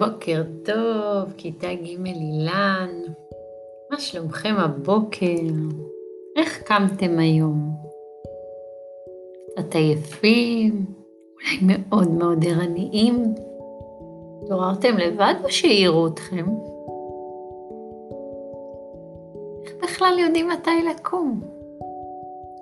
בוקר 0.00 0.42
טוב, 0.64 1.32
כיתה 1.36 1.66
ג' 1.74 2.06
אילן. 2.06 2.90
מה 3.90 4.00
שלומכם 4.00 4.54
הבוקר? 4.58 5.26
איך 6.36 6.62
קמתם 6.62 7.18
היום? 7.18 7.70
קצת 9.46 9.74
עייפים? 9.74 10.84
אולי 11.34 11.58
מאוד 11.62 12.10
מאוד 12.10 12.44
ערניים? 12.48 13.34
התעוררתם 14.42 14.96
לבד 14.96 15.34
או 15.44 15.50
שהעירו 15.50 16.06
אתכם? 16.06 16.46
איך 19.64 19.72
בכלל 19.82 20.18
יודעים 20.18 20.48
מתי 20.48 20.70
לקום? 20.90 21.40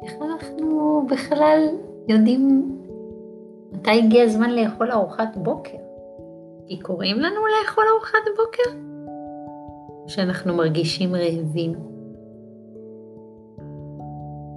איך 0.04 0.14
אנחנו 0.22 1.06
בכלל 1.10 1.68
יודעים 2.08 2.76
מתי 3.72 3.90
הגיע 3.90 4.22
הזמן 4.22 4.50
לאכול 4.50 4.92
ארוחת 4.92 5.36
בוקר? 5.36 5.87
כי 6.68 6.80
קוראים 6.80 7.16
לנו 7.20 7.40
לאכול 7.46 7.84
ארוחת 7.92 8.18
בוקר? 8.36 8.78
שאנחנו 10.06 10.54
מרגישים 10.54 11.14
רעבים? 11.14 11.74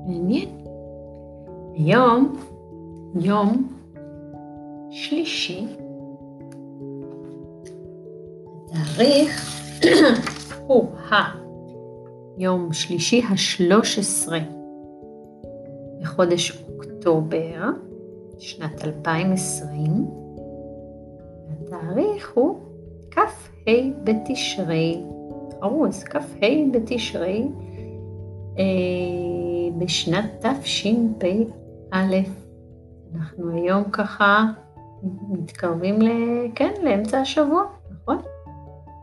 מעניין. 0.08 0.50
היום, 1.74 2.36
יום 3.16 3.68
שלישי, 4.90 5.68
התאריך 8.66 9.62
הוא 10.68 10.88
היום 12.38 12.74
שלישי 12.74 13.22
השלוש 13.32 14.00
עשרה 14.00 14.40
בחודש 16.02 16.64
אוקטובר, 16.68 17.70
שנת 18.40 18.85
2020, 18.85 20.21
התאריך 21.72 22.32
הוא 22.34 22.60
כ"ה 23.12 23.72
בתשרי, 24.04 25.04
חרוז, 25.62 26.04
כ"ה 26.04 26.20
בתשרי, 26.74 27.48
אה, 28.58 28.63
בשנת 29.78 30.46
תשפ"א. 30.46 32.16
אנחנו 33.16 33.52
היום 33.55 33.84
ככה 33.91 34.46
מתקרבים 35.30 36.02
ל... 36.02 36.10
כן, 36.55 36.72
לאמצע 36.84 37.20
השבוע, 37.20 37.63
נכון? 37.91 38.18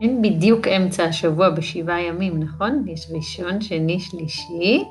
אין 0.01 0.21
בדיוק 0.21 0.67
אמצע 0.67 1.03
השבוע 1.03 1.49
בשבעה 1.49 2.01
ימים, 2.01 2.39
נכון? 2.39 2.83
יש 2.87 3.11
ראשון, 3.11 3.61
שני, 3.61 3.99
שלישי, 3.99 4.83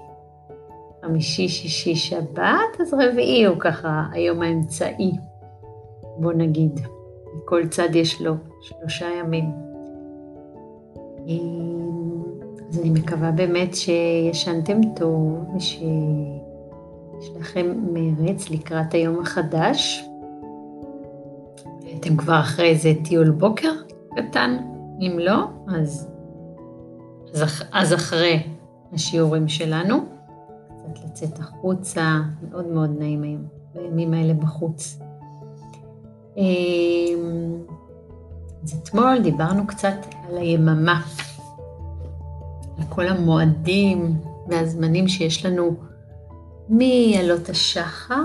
חמישי, 1.04 1.48
שישי, 1.48 1.94
שבת, 1.94 2.80
אז 2.80 2.94
רביעי 2.94 3.44
הוא 3.44 3.56
ככה 3.60 4.04
היום 4.12 4.42
האמצעי, 4.42 5.12
בוא 6.16 6.32
נגיד. 6.32 6.80
כל 7.44 7.68
צד 7.68 7.94
יש 7.94 8.22
לו 8.22 8.34
שלושה 8.60 9.06
ימים. 9.20 9.44
אז 12.68 12.78
אני 12.80 12.90
מקווה 12.90 13.30
באמת 13.30 13.74
שישנתם 13.74 14.80
טוב 14.96 15.44
ושיש 15.56 15.80
לכם 17.40 17.66
מרץ 17.92 18.50
לקראת 18.50 18.94
היום 18.94 19.20
החדש. 19.20 20.04
אתם 21.96 22.16
כבר 22.16 22.40
אחרי 22.40 22.68
איזה 22.68 22.92
טיול 23.04 23.30
בוקר 23.30 23.72
קטן? 24.16 24.56
אם 25.00 25.18
לא, 25.18 25.44
אז, 25.68 26.08
אז, 27.34 27.62
אז 27.72 27.94
אחרי 27.94 28.42
השיעורים 28.92 29.48
שלנו. 29.48 29.96
קצת 30.94 31.04
לצאת 31.04 31.38
החוצה, 31.38 32.20
מאוד 32.50 32.66
מאוד 32.66 32.90
נעים 32.98 33.22
היום, 33.22 33.42
בימים 33.74 34.14
האלה 34.14 34.34
בחוץ. 34.34 34.98
אמ, 36.38 37.58
אז 38.64 38.80
אתמול 38.82 39.18
דיברנו 39.22 39.66
קצת 39.66 40.06
על 40.28 40.36
היממה, 40.36 41.02
על 42.78 42.84
כל 42.88 43.08
המועדים 43.08 44.16
והזמנים 44.48 45.08
שיש 45.08 45.46
לנו 45.46 45.74
מעלות 46.68 47.48
השחר, 47.48 48.24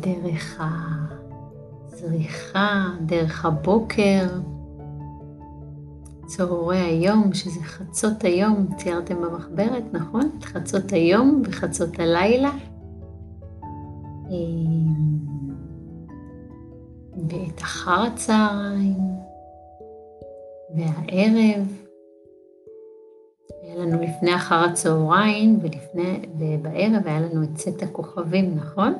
דרך 0.00 0.60
הזריחה, 1.92 2.84
דרך 3.06 3.44
הבוקר, 3.44 4.28
צהרי 6.26 6.78
היום, 6.78 7.34
שזה 7.34 7.60
חצות 7.62 8.24
היום, 8.24 8.66
ציירתם 8.76 9.22
במחברת, 9.22 9.84
נכון? 9.92 10.30
חצות 10.42 10.92
היום 10.92 11.42
וחצות 11.46 11.98
הלילה. 11.98 12.50
ואת 17.16 17.58
אחר 17.60 18.02
הצהריים 18.12 18.96
והערב. 20.76 21.84
היה 23.62 23.76
לנו 23.76 24.02
לפני 24.02 24.36
אחר 24.36 24.54
הצהריים 24.54 25.58
ולפני, 25.62 26.20
ובערב 26.38 27.06
היה 27.06 27.20
לנו 27.20 27.42
את 27.42 27.54
צאת 27.54 27.82
הכוכבים, 27.82 28.54
נכון? 28.56 28.94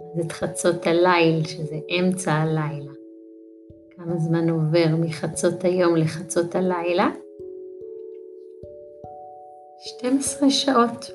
אז 0.00 0.20
את 0.26 0.32
חצות 0.32 0.86
הליל, 0.86 1.44
שזה 1.44 1.76
אמצע 2.00 2.32
הלילה. 2.32 2.92
כמה 3.96 4.16
זמן 4.16 4.48
עובר 4.50 4.86
מחצות 5.00 5.64
היום 5.64 5.96
לחצות 5.96 6.54
הלילה? 6.54 7.10
12 9.78 10.50
שעות. 10.50 11.10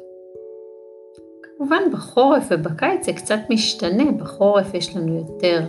כמובן 1.43 1.83
בחורף 1.93 2.43
ובקיץ 2.49 3.05
זה 3.05 3.13
קצת 3.13 3.39
משתנה, 3.49 4.11
בחורף 4.11 4.73
יש 4.73 4.95
לנו 4.95 5.15
יותר 5.15 5.61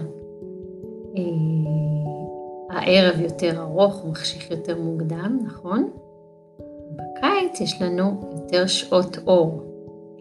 הערב 2.75 3.21
יותר 3.21 3.61
ארוך, 3.61 4.05
מחשיך 4.11 4.51
יותר 4.51 4.77
מוקדם, 4.81 5.39
נכון? 5.45 5.91
בקיץ 6.93 7.61
יש 7.61 7.83
לנו 7.83 8.21
יותר 8.33 8.67
שעות 8.67 9.19
אור, 9.27 9.63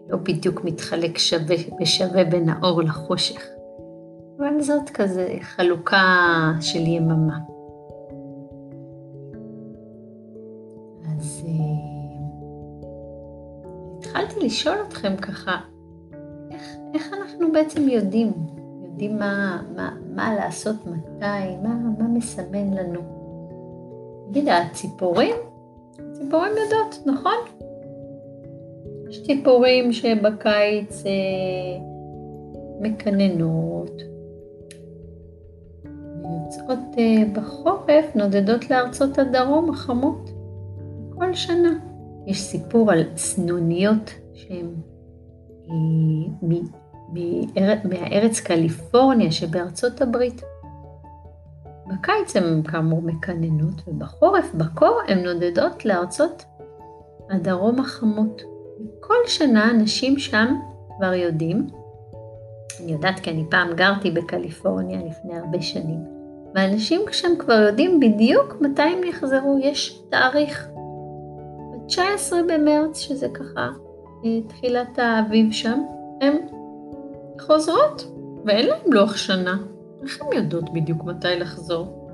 לא 0.08 0.16
בדיוק 0.16 0.64
מתחלק 0.64 1.18
שווה 1.18 1.56
בשווה 1.80 2.24
בין 2.24 2.48
האור 2.48 2.82
לחושך, 2.82 3.46
אבל 4.38 4.60
זאת 4.60 4.90
כזה 4.90 5.36
חלוקה 5.40 6.02
של 6.60 6.86
יממה. 6.86 7.38
אז 11.18 11.44
אה, 11.46 11.52
התחלתי 13.98 14.40
לשאול 14.40 14.76
אתכם 14.88 15.16
ככה, 15.16 15.56
איך, 16.50 16.62
איך 16.94 17.12
אנחנו 17.12 17.52
בעצם 17.52 17.88
יודעים 17.88 18.32
יודעים 18.94 19.18
מה, 19.18 19.62
מה, 19.76 19.96
מה 20.14 20.34
לעשות 20.34 20.76
מתי, 20.86 21.56
מה, 21.62 21.74
מה 21.98 22.08
מסמן 22.08 22.74
לנו. 22.74 23.00
נגיד, 24.28 24.48
הציפורים, 24.48 25.34
הציפורים 25.92 26.52
יודעות, 26.64 27.02
נכון? 27.06 27.36
יש 29.08 29.22
ציפורים 29.26 29.92
שבקיץ 29.92 31.06
אה, 31.06 31.12
מקננות, 32.80 34.02
ויוצאות 35.84 36.78
אה, 36.98 37.22
בחורף, 37.32 38.16
נודדות 38.16 38.70
לארצות 38.70 39.18
הדרום 39.18 39.70
החמות, 39.70 40.30
כל 41.14 41.34
שנה. 41.34 41.78
יש 42.26 42.40
סיפור 42.40 42.92
על 42.92 43.02
סנוניות 43.16 44.10
שהן 44.32 44.66
אה, 45.70 46.48
מהארץ 47.84 48.40
קליפורניה 48.40 49.32
שבארצות 49.32 50.02
הברית. 50.02 50.42
בקיץ 51.86 52.36
הן 52.36 52.62
כאמור 52.62 53.02
מקננות, 53.02 53.88
ובחורף, 53.88 54.54
בקור, 54.54 55.00
הן 55.08 55.18
נודדות 55.18 55.84
לארצות 55.84 56.44
הדרום 57.30 57.80
החמות. 57.80 58.42
כל 59.00 59.14
שנה 59.26 59.70
אנשים 59.70 60.18
שם 60.18 60.54
כבר 60.96 61.14
יודעים, 61.14 61.66
אני 62.80 62.92
יודעת 62.92 63.20
כי 63.20 63.30
אני 63.30 63.44
פעם 63.50 63.72
גרתי 63.72 64.10
בקליפורניה 64.10 64.98
לפני 65.06 65.38
הרבה 65.38 65.62
שנים, 65.62 66.00
ואנשים 66.54 67.00
שם 67.12 67.36
כבר 67.38 67.54
יודעים 67.54 68.00
בדיוק 68.00 68.56
מתי 68.60 68.82
הם 68.82 69.04
יחזרו, 69.04 69.58
יש 69.62 70.02
תאריך. 70.10 70.68
ב-19 71.72 72.32
במרץ, 72.48 72.98
שזה 72.98 73.28
ככה 73.28 73.68
אה, 74.24 74.40
תחילת 74.48 74.98
האביב 74.98 75.52
שם, 75.52 75.82
הם 76.20 76.36
חוזרות, 77.46 78.06
ואין 78.44 78.66
להן 78.66 78.92
לוח 78.92 79.16
שנה. 79.16 79.56
איך 80.02 80.20
הן 80.22 80.32
יודעות 80.32 80.72
בדיוק 80.72 81.04
מתי 81.04 81.36
לחזור? 81.38 82.08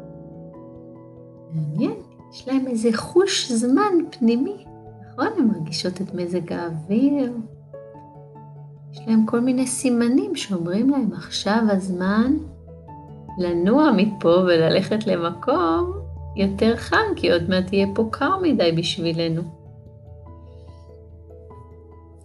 מעניין, 1.53 1.95
יש 2.33 2.49
להן 2.49 2.67
איזה 2.67 2.89
חוש 2.95 3.53
זמן 3.53 3.93
פנימי, 4.11 4.65
נכון? 5.09 5.27
הן 5.39 5.45
מרגישות 5.45 6.01
את 6.01 6.15
מזג 6.15 6.53
האוויר. 6.53 7.33
יש 8.93 9.01
להן 9.07 9.27
כל 9.27 9.41
מיני 9.41 9.67
סימנים 9.67 10.37
שאומרים 10.37 10.91
להן, 10.91 11.13
עכשיו 11.13 11.63
הזמן 11.71 12.37
לנוע 13.39 13.91
מפה 13.97 14.29
וללכת 14.29 15.07
למקום 15.07 15.93
יותר 16.37 16.77
חם, 16.77 17.15
כי 17.17 17.33
עוד 17.33 17.49
מעט 17.49 17.73
יהיה 17.73 17.87
פה 17.95 18.09
קר 18.11 18.37
מדי 18.43 18.73
בשבילנו. 18.73 19.43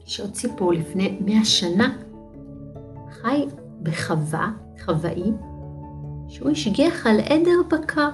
יש 0.08 0.20
עוד 0.20 0.36
סיפור 0.36 0.74
לפני 0.74 1.18
מאה 1.26 1.46
שנה 1.46 1.98
חי 3.26 3.46
בחווה, 3.84 4.50
חוואי, 4.86 5.32
שהוא 6.28 6.50
השגיח 6.50 7.08
על 7.08 7.20
עדר 7.20 7.62
בקר. 7.72 8.10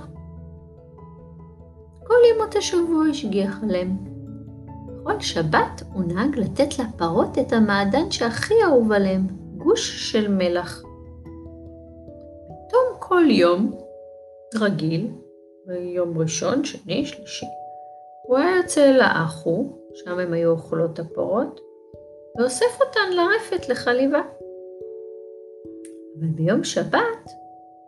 כל 2.04 2.16
ימות 2.34 2.56
השבוע 2.56 3.06
השגיח 3.10 3.64
עליהם. 3.64 3.98
בכל 4.88 5.20
שבת 5.20 5.84
הוא 5.94 6.04
נהג 6.04 6.40
לתת 6.40 6.80
לפרות 6.80 7.38
את 7.38 7.54
המעדן 7.54 8.12
שהכי 8.12 8.54
אהוב 8.64 8.92
עליהם, 8.92 9.28
גוש 9.58 10.12
של 10.12 10.28
מלח. 10.28 10.84
בתום 12.68 13.00
כל 13.00 13.24
יום 13.30 13.72
רגיל, 14.56 15.08
ביום 15.66 16.18
ראשון, 16.18 16.64
שני, 16.64 17.06
שלישי, 17.06 17.46
הוא 18.28 18.38
היה 18.38 18.58
יוצא 18.58 18.92
לאחו, 18.92 19.78
שם 19.94 20.20
הם 20.20 20.34
היו 20.34 20.52
אוכלות 20.52 21.00
הפרות, 21.00 21.62
ואוסף 22.40 22.82
אותן 22.82 23.16
לרפת 23.16 23.70
לחליבה. 23.70 24.22
אבל 26.22 26.30
ביום 26.30 26.64
שבת 26.64 27.32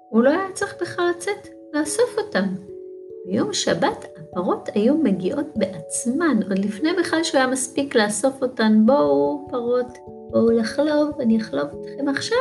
הוא 0.09 0.23
לא 0.23 0.29
היה 0.29 0.51
צריך 0.53 0.75
בכלל 0.81 1.09
לצאת 1.09 1.47
לאסוף 1.73 2.17
אותן. 2.17 2.45
ביום 3.25 3.53
שבת 3.53 4.05
הפרות 4.17 4.69
היו 4.73 4.97
מגיעות 4.97 5.47
בעצמן, 5.55 6.39
עוד 6.49 6.59
לפני 6.59 6.89
בכלל 6.99 7.23
שהוא 7.23 7.39
היה 7.39 7.47
מספיק 7.47 7.95
לאסוף 7.95 8.43
אותן. 8.43 8.85
בואו 8.85 9.47
פרות, 9.49 9.97
בואו 10.31 10.51
לחלוב, 10.51 11.19
אני 11.19 11.37
אחלוב 11.37 11.63
אתכם 11.63 12.09
עכשיו. 12.09 12.37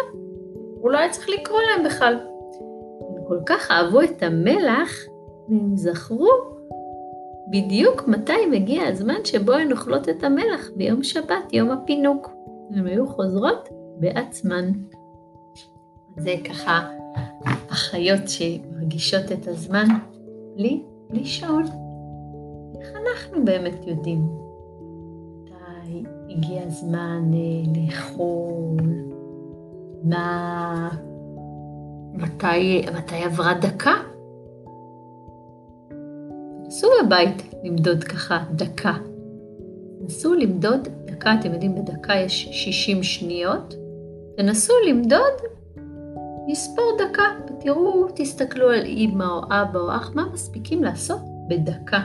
הוא 0.80 0.90
לא 0.90 0.98
היה 0.98 1.10
צריך 1.10 1.28
לקרוא 1.28 1.58
להם 1.60 1.86
בכלל. 1.86 2.14
הם 3.00 3.24
כל 3.28 3.38
כך 3.46 3.70
אהבו 3.70 4.02
את 4.02 4.22
המלח, 4.22 4.90
והם 5.48 5.76
זכרו 5.76 6.30
בדיוק 7.50 8.08
מתי 8.08 8.46
מגיע 8.50 8.82
הזמן 8.86 9.24
שבו 9.24 9.52
הן 9.52 9.72
אוכלות 9.72 10.08
את 10.08 10.24
המלח 10.24 10.70
ביום 10.76 11.02
שבת, 11.02 11.52
יום 11.52 11.70
הפינוק. 11.70 12.30
הן 12.70 12.86
היו 12.86 13.06
חוזרות 13.06 13.68
בעצמן. 13.96 14.70
זה 16.16 16.34
ככה 16.44 16.88
החיות 17.44 18.28
שמרגישות 18.28 19.32
את 19.32 19.48
הזמן 19.48 19.86
בלי, 20.56 20.82
שעון. 21.24 21.64
איך 22.80 22.92
אנחנו 22.96 23.44
באמת 23.44 23.86
יודעים 23.86 24.28
מתי 25.44 26.04
הגיע 26.28 26.62
הזמן 26.66 27.30
אה, 27.34 27.82
לאכול? 27.82 28.76
מה... 30.04 30.88
מתי, 32.14 32.82
מתי 32.98 33.16
עברה 33.24 33.54
דקה? 33.54 33.94
נסו 36.66 36.88
בבית 37.04 37.54
למדוד 37.64 38.04
ככה 38.04 38.44
דקה. 38.52 38.92
נסו 40.00 40.34
למדוד 40.34 40.88
דקה, 41.04 41.34
אתם 41.40 41.52
יודעים, 41.52 41.74
בדקה 41.74 42.14
יש 42.14 42.48
60 42.52 43.02
שניות. 43.02 43.74
תנסו 44.36 44.72
למדוד 44.88 45.32
נספור 46.46 46.98
דקה, 46.98 47.22
ותראו, 47.46 48.06
תסתכלו 48.14 48.70
על 48.70 48.84
אימא 48.84 49.24
או 49.24 49.42
אבא 49.44 49.78
או 49.78 49.96
אח, 49.96 50.10
מה 50.14 50.28
מספיקים 50.32 50.84
לעשות 50.84 51.20
בדקה. 51.48 52.00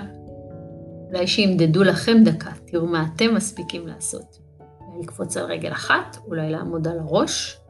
אולי 1.07 1.27
שימדדו 1.27 1.83
לכם 1.83 2.17
דקה, 2.23 2.51
תראו 2.65 2.85
מה 2.85 3.05
אתם 3.15 3.35
מספיקים 3.35 3.87
לעשות. 3.87 4.39
אולי 4.87 5.01
לקפוץ 5.01 5.37
על 5.37 5.45
רגל 5.45 5.71
אחת, 5.71 6.17
אולי 6.27 6.49
לעמוד 6.49 6.87
על 6.87 6.99
הראש, 6.99 7.61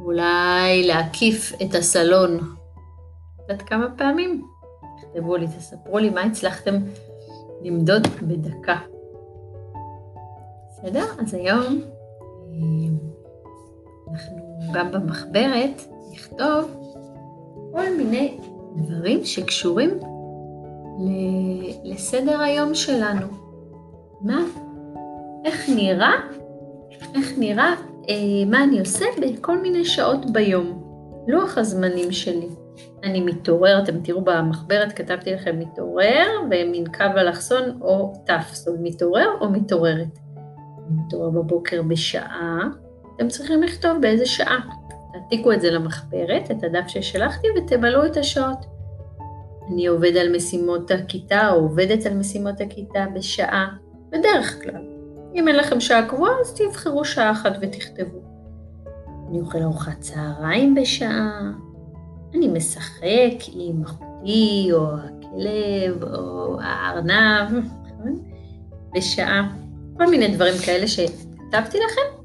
אולי 0.00 0.86
להקיף 0.86 1.52
את 1.62 1.74
הסלון. 1.74 2.38
יודעת 3.40 3.62
כמה 3.62 3.86
פעמים? 3.96 4.46
תכתבו 5.00 5.36
לי, 5.36 5.46
תספרו 5.46 5.98
לי 5.98 6.10
מה 6.10 6.22
הצלחתם 6.22 6.74
למדוד 7.62 8.06
בדקה. 8.22 8.78
בסדר? 10.68 11.04
אז 11.18 11.34
היום 11.34 11.80
אה, 12.52 13.15
אנחנו 14.16 14.36
גם 14.72 14.92
במחברת 14.92 15.82
נכתוב 16.12 16.86
כל 17.72 17.96
מיני 17.96 18.38
דברים 18.76 19.24
שקשורים 19.24 19.90
לסדר 21.84 22.40
היום 22.40 22.74
שלנו. 22.74 23.26
מה? 24.20 24.40
איך 25.44 25.68
נראה? 25.76 26.12
איך 27.14 27.38
נראה 27.38 27.74
אה, 28.08 28.14
מה 28.46 28.64
אני 28.64 28.80
עושה 28.80 29.04
בכל 29.22 29.58
מיני 29.58 29.84
שעות 29.84 30.30
ביום. 30.32 30.82
לוח 31.28 31.58
הזמנים 31.58 32.12
שלי. 32.12 32.48
אני 33.04 33.20
מתעורר, 33.20 33.82
אתם 33.82 34.00
תראו 34.00 34.20
במחברת, 34.24 34.92
כתבתי 34.92 35.34
לכם 35.34 35.58
מתעורר 35.58 36.26
ומין 36.50 36.84
קו 36.86 37.04
אלכסון 37.16 37.78
או 37.80 38.12
תף, 38.26 38.50
זאת 38.52 38.68
אומרת 38.68 38.80
מתעורר 38.82 39.28
או 39.40 39.50
מתעוררת. 39.50 40.18
אני 40.88 41.00
מתעורר 41.06 41.30
בבוקר 41.30 41.82
בשעה, 41.82 42.58
אתם 43.16 43.28
צריכים 43.28 43.62
לכתוב 43.62 43.92
באיזה 44.00 44.26
שעה. 44.26 44.60
תעתיקו 45.12 45.52
את 45.52 45.60
זה 45.60 45.70
למחברת, 45.70 46.50
את 46.50 46.64
הדף 46.64 46.88
ששלחתי, 46.88 47.48
ותמלאו 47.56 48.06
את 48.06 48.16
השעות. 48.16 48.66
אני 49.72 49.86
עובד 49.86 50.16
על 50.16 50.36
משימות 50.36 50.90
הכיתה, 50.90 51.50
או 51.50 51.56
עובדת 51.56 52.06
על 52.06 52.14
משימות 52.14 52.60
הכיתה 52.60 53.06
בשעה, 53.14 53.68
בדרך 54.10 54.62
כלל. 54.62 54.82
אם 55.34 55.48
אין 55.48 55.56
לכם 55.56 55.80
שעה 55.80 56.08
קבועה, 56.08 56.32
אז 56.40 56.54
תבחרו 56.54 57.04
שעה 57.04 57.30
אחת 57.30 57.52
ותכתבו. 57.60 58.18
אני 59.30 59.40
אוכל 59.40 59.62
ארוחת 59.62 60.00
צהריים 60.00 60.74
בשעה, 60.74 61.50
אני 62.34 62.48
משחק 62.48 63.38
עם 63.52 63.82
אחותי, 63.82 64.68
או 64.72 64.86
הכלב, 64.94 66.14
או 66.14 66.56
הארנב, 66.60 67.50
נכון? 67.50 68.22
בשעה. 68.96 69.52
כל 69.96 70.06
מיני 70.06 70.28
דברים 70.28 70.54
כאלה 70.64 70.86
שכתבתי 70.86 71.78
לכם, 71.78 72.15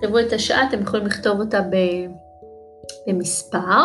תכתבו 0.00 0.18
את 0.18 0.32
השעה, 0.32 0.68
אתם 0.68 0.82
יכולים 0.82 1.06
לכתוב 1.06 1.40
אותה 1.40 1.60
במספר, 3.06 3.84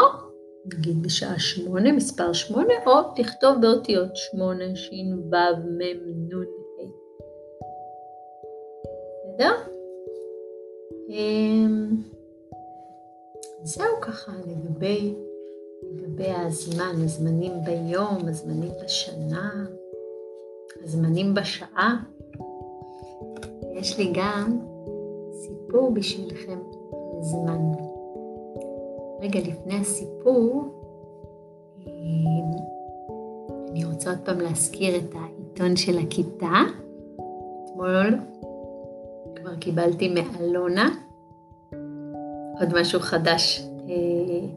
נגיד 0.66 1.04
בשעה 1.04 1.40
שמונה, 1.40 1.92
מספר 1.92 2.34
שמונה, 2.34 2.74
או 2.86 2.94
תכתוב 3.16 3.62
באותיות 3.62 4.16
שמונה, 4.16 4.76
ש, 4.76 4.90
ו', 5.32 5.36
מ', 5.66 5.82
נ', 6.30 6.34
ה'. 6.34 6.84
בסדר? 9.34 9.54
אמ, 11.10 11.90
זהו 13.64 14.02
ככה 14.02 14.32
לגבי, 14.48 15.16
לגבי 15.82 16.32
הזמן, 16.32 16.96
הזמנים 17.04 17.54
ביום, 17.66 18.28
הזמנים 18.28 18.72
בשנה, 18.84 19.66
הזמנים 20.84 21.34
בשעה. 21.34 21.96
יש 23.76 23.98
לי 23.98 24.14
גם 24.16 24.73
סיפור 25.74 25.94
בשבילכם 25.94 26.60
זמן. 27.22 27.62
רגע 29.22 29.40
לפני 29.40 29.76
הסיפור, 29.76 30.64
אה, 31.88 31.92
אני 33.72 33.86
רוצה 33.86 34.10
עוד 34.10 34.20
פעם 34.26 34.40
להזכיר 34.40 34.96
את 34.96 35.16
העיתון 35.16 35.76
של 35.76 35.98
הכיתה. 35.98 36.62
אתמול 37.64 38.18
כבר 39.36 39.56
קיבלתי 39.56 40.16
מאלונה 40.16 40.90
עוד 42.60 42.82
משהו 42.82 43.00
חדש 43.00 43.68
אה, 43.90 44.48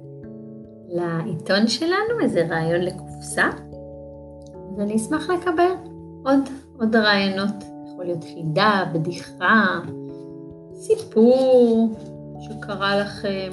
לעיתון 0.88 1.66
שלנו, 1.66 2.20
איזה 2.22 2.46
רעיון 2.50 2.80
לקופסה. 2.80 3.50
אז 4.72 4.80
אני 4.80 4.96
אשמח 4.96 5.30
לקבל 5.30 5.72
עוד, 6.24 6.40
עוד 6.78 6.96
רעיונות. 6.96 7.64
יכול 7.86 8.04
להיות 8.04 8.24
חידה, 8.24 8.84
בדיחה, 8.92 9.80
סיפור 10.76 11.88
שקרה 12.40 13.00
לכם, 13.00 13.50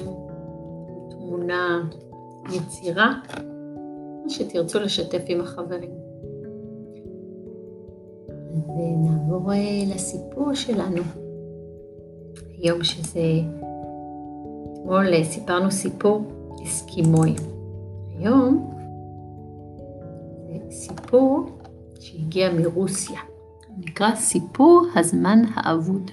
תמונה, 1.10 1.82
יצירה, 2.52 3.14
מה 4.24 4.30
שתרצו 4.30 4.80
לשתף 4.80 5.22
עם 5.28 5.40
החברים. 5.40 5.90
אז 8.54 8.70
אה, 8.70 9.52
אה, 9.52 9.94
לסיפור 9.94 10.54
שלנו. 10.54 11.02
היום 12.50 12.84
שזה, 12.84 13.20
אתמול 14.72 15.14
אה, 15.14 15.24
סיפרנו 15.24 15.70
סיפור 15.70 16.22
אסקימוי. 16.64 17.34
היום 18.18 18.70
זה 20.46 20.70
סיפור 20.70 21.44
שהגיע 22.00 22.52
מרוסיה. 22.52 23.20
נקרא 23.78 24.14
סיפור 24.14 24.82
הזמן 24.96 25.42
האבוד. 25.54 26.10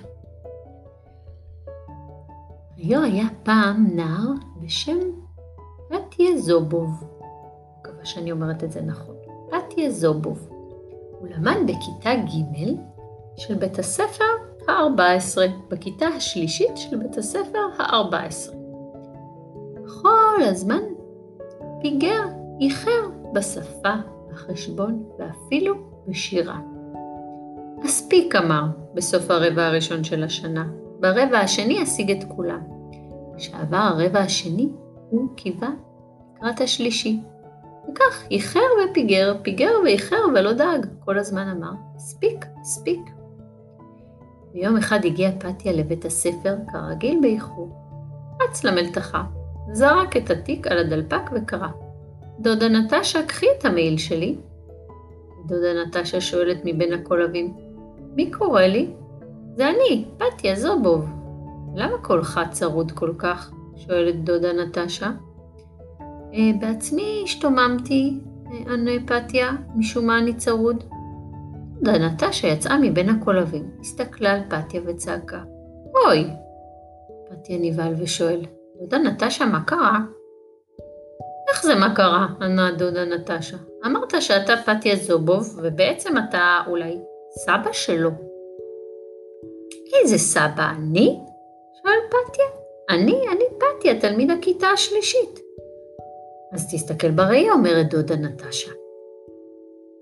היה 2.82 3.04
היה 3.04 3.26
פעם 3.44 3.88
נער 3.94 4.32
בשם 4.58 4.98
פטיה 5.88 6.38
זובוב. 6.38 6.90
מקווה 7.80 8.06
שאני 8.06 8.32
אומרת 8.32 8.64
את 8.64 8.72
זה 8.72 8.82
נכון. 8.82 9.16
פטיה 9.50 9.92
זובוב. 9.92 10.48
הוא 11.20 11.28
למד 11.28 11.58
בכיתה 11.66 12.10
ג' 12.16 12.66
של 13.38 13.54
בית 13.54 13.80
הספר 13.80 14.24
ה-14, 14.68 15.38
בכיתה 15.70 16.06
השלישית 16.06 16.78
של 16.78 16.98
בית 16.98 17.18
הספר 17.18 17.60
ה-14. 17.80 18.54
כל 20.02 20.44
הזמן 20.44 20.82
פיגר, 21.82 22.24
איחר 22.62 23.10
בשפה, 23.34 23.94
בחשבון 24.32 25.04
ואפילו 25.20 25.76
בשירה. 26.08 26.60
מספיק 27.84 28.36
אמר 28.36 28.64
בסוף 28.94 29.32
הרבע 29.32 29.66
הראשון 29.66 30.04
של 30.04 30.24
השנה, 30.24 30.81
ברבע 31.01 31.39
השני 31.39 31.84
אשיג 31.84 32.12
את 32.12 32.24
כולם. 32.36 32.60
כשעבר 33.38 33.77
הרבע 33.77 34.20
השני, 34.20 34.70
הוא 35.10 35.36
קיווה 35.36 35.70
לקראת 36.36 36.62
השלישי. 36.62 37.20
וכך 37.91 38.24
איחר 38.31 38.60
ופיגר, 38.84 39.36
פיגר 39.41 39.72
ואיחר 39.84 40.22
ולא 40.36 40.53
דאג, 40.53 40.86
כל 41.05 41.20
הזמן 41.20 41.48
אמר, 41.48 41.72
הספיק, 41.96 42.46
הספיק. 42.62 43.00
ויום 44.53 44.77
אחד 44.77 45.05
הגיעה 45.05 45.31
פתיה 45.31 45.74
לבית 45.74 46.05
הספר, 46.05 46.55
כרגיל 46.72 47.20
באיחור. 47.22 47.70
רץ 48.41 48.63
למלתחה, 48.63 49.24
זרק 49.72 50.17
את 50.17 50.29
התיק 50.29 50.67
על 50.67 50.77
הדלפק 50.77 51.31
וקרא, 51.36 51.67
דודה 52.39 52.70
נטשה, 52.70 53.25
קחי 53.27 53.46
את 53.60 53.65
המעיל 53.65 53.98
שלי. 53.98 54.36
דודה 55.46 55.67
נטשה 55.86 56.22
שואלת 56.22 56.58
מבין 56.65 56.93
הקולבים, 56.93 57.53
מי 58.15 58.31
קורא 58.31 58.62
לי? 58.62 58.93
זה 59.55 59.70
אני, 59.70 60.05
פתיה 60.17 60.55
זובוב. 60.55 61.10
למה 61.75 61.98
קולך 61.98 62.39
צרוד 62.51 62.91
כל 62.91 63.13
כך? 63.17 63.51
שואלת 63.75 64.24
דודה 64.24 64.53
נטשה. 64.53 65.12
אה, 66.34 66.51
בעצמי 66.60 67.22
השתוממתי, 67.24 68.20
אה, 68.46 68.74
ענה 68.74 68.91
פתיה, 69.08 69.51
משום 69.75 70.05
מה 70.05 70.20
אני 70.20 70.34
צרוד. 70.34 70.84
דודה 71.81 71.98
נטשה 71.98 72.48
יצאה 72.48 72.77
מבין 72.81 73.10
הקולבים, 73.10 73.72
הסתכלה 73.79 74.31
על 74.31 74.41
פתיה 74.50 74.81
וצעקה, 74.86 75.43
אוי! 75.96 76.27
פתיה 77.31 77.58
נבהל 77.62 77.93
ושואל, 77.98 78.41
דודה 78.79 78.98
נטשה, 78.98 79.46
מה 79.46 79.63
קרה? 79.63 80.00
איך 81.50 81.63
זה 81.63 81.75
מה 81.75 81.96
קרה? 81.96 82.27
ענה 82.41 82.72
דודה 82.72 83.05
נטשה. 83.05 83.58
אמרת 83.86 84.13
שאתה 84.22 84.53
פתיה 84.65 84.96
זובוב, 84.96 85.60
ובעצם 85.63 86.17
אתה 86.17 86.60
אולי 86.67 87.00
סבא 87.46 87.72
שלו. 87.72 88.31
איזה 90.01 90.17
סבא, 90.17 90.72
אני? 90.77 91.20
שואל 91.81 92.00
פתיה. 92.10 92.46
אני, 92.89 93.22
אני 93.31 93.43
פתיה, 93.58 94.00
תלמיד 94.00 94.31
הכיתה 94.31 94.67
השלישית. 94.67 95.39
אז 96.53 96.74
תסתכל 96.74 97.12
בראי, 97.12 97.50
אומרת 97.50 97.89
דודה 97.89 98.15
נטשה. 98.15 98.72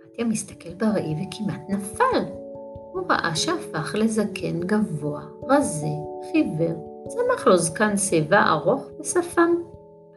פתיה 0.04 0.26
מסתכל 0.26 0.70
בראי 0.70 1.16
וכמעט 1.16 1.62
נפל. 1.70 2.24
הוא 2.94 3.02
ראה 3.10 3.36
שהפך 3.36 3.96
לזקן 3.96 4.60
גבוה, 4.60 5.22
רזה, 5.50 5.88
חיוור, 6.32 7.06
צמח 7.08 7.48
לו 7.48 7.58
זקן 7.58 7.98
שיבה 7.98 8.44
ארוך 8.48 8.82
ושפם. 9.00 9.56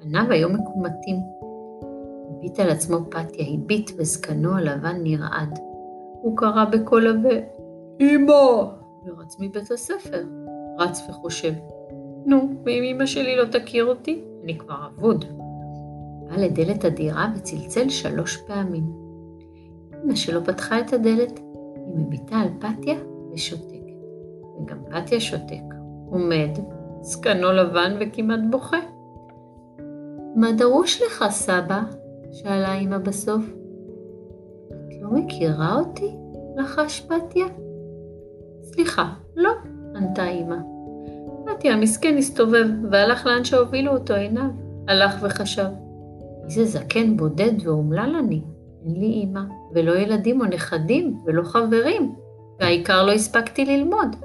פניו 0.01 0.25
היו 0.31 0.49
מקומטים. 0.49 1.17
הביט 2.31 2.61
על 2.61 2.71
עצמו 2.71 2.99
פתיה, 3.11 3.47
הביט 3.55 3.91
וזקנו 3.97 4.57
הלבן 4.57 4.97
נרעד. 5.03 5.59
הוא 6.23 6.37
קרא 6.37 6.65
בקול 6.65 7.07
עבה, 7.07 7.37
אמא! 8.01 8.82
ורץ 9.07 9.37
מבית 9.41 9.71
הספר. 9.71 10.23
רץ 10.79 11.03
וחושב, 11.09 11.53
נו, 12.27 12.49
ואם 12.65 12.83
אמא 12.83 13.07
שלי 13.07 13.37
לא 13.37 13.45
תכיר 13.45 13.85
אותי, 13.85 14.25
אני 14.45 14.59
כבר 14.59 14.87
אבוד. 14.87 15.25
בא 16.29 16.37
לדלת 16.37 16.85
הדירה 16.85 17.33
וצלצל 17.37 17.89
שלוש 17.89 18.37
פעמים. 18.37 18.85
אמא 20.05 20.15
שלו 20.15 20.45
פתחה 20.45 20.81
את 20.81 20.93
הדלת, 20.93 21.39
היא 21.77 21.95
מביטה 21.97 22.37
על 22.37 22.49
פתיה 22.59 22.95
ושותקת. 23.33 23.83
וגם 24.61 24.79
פתיה 24.91 25.21
שותק, 25.21 25.75
עומד, 26.11 26.51
זקנו 27.01 27.53
לבן 27.53 27.97
וכמעט 28.01 28.41
בוכה. 28.51 28.81
מה 30.37 30.53
דרוש 30.53 31.03
לך, 31.03 31.25
סבא? 31.31 31.83
שאלה 32.33 32.75
אמא 32.75 32.99
בסוף. 32.99 33.45
את 34.69 34.95
לא 35.03 35.11
מכירה 35.11 35.75
אותי? 35.79 36.17
לחש 36.57 37.01
פתיה. 37.01 37.47
סליחה, 38.75 39.13
לא, 39.37 39.51
ענתה 39.97 40.29
אמא. 40.29 40.57
פתיה 41.47 41.75
המסכן 41.75 42.17
הסתובב 42.19 42.67
והלך 42.91 43.27
לאן 43.27 43.45
שהובילו 43.45 43.93
אותו 43.93 44.15
עיניו. 44.15 44.51
הלך 44.89 45.15
וחשב, 45.23 45.69
איזה 46.45 46.65
זקן 46.65 47.17
בודד 47.17 47.67
ואומלל 47.67 48.17
אני. 48.19 48.43
אין 48.85 49.01
לי 49.01 49.25
אמא, 49.25 49.41
ולא 49.75 49.93
ילדים 49.93 50.41
או 50.41 50.47
נכדים, 50.47 51.19
ולא 51.27 51.43
חברים, 51.43 52.15
והעיקר 52.61 53.07
לא 53.07 53.13
הספקתי 53.13 53.65
ללמוד. 53.65 54.17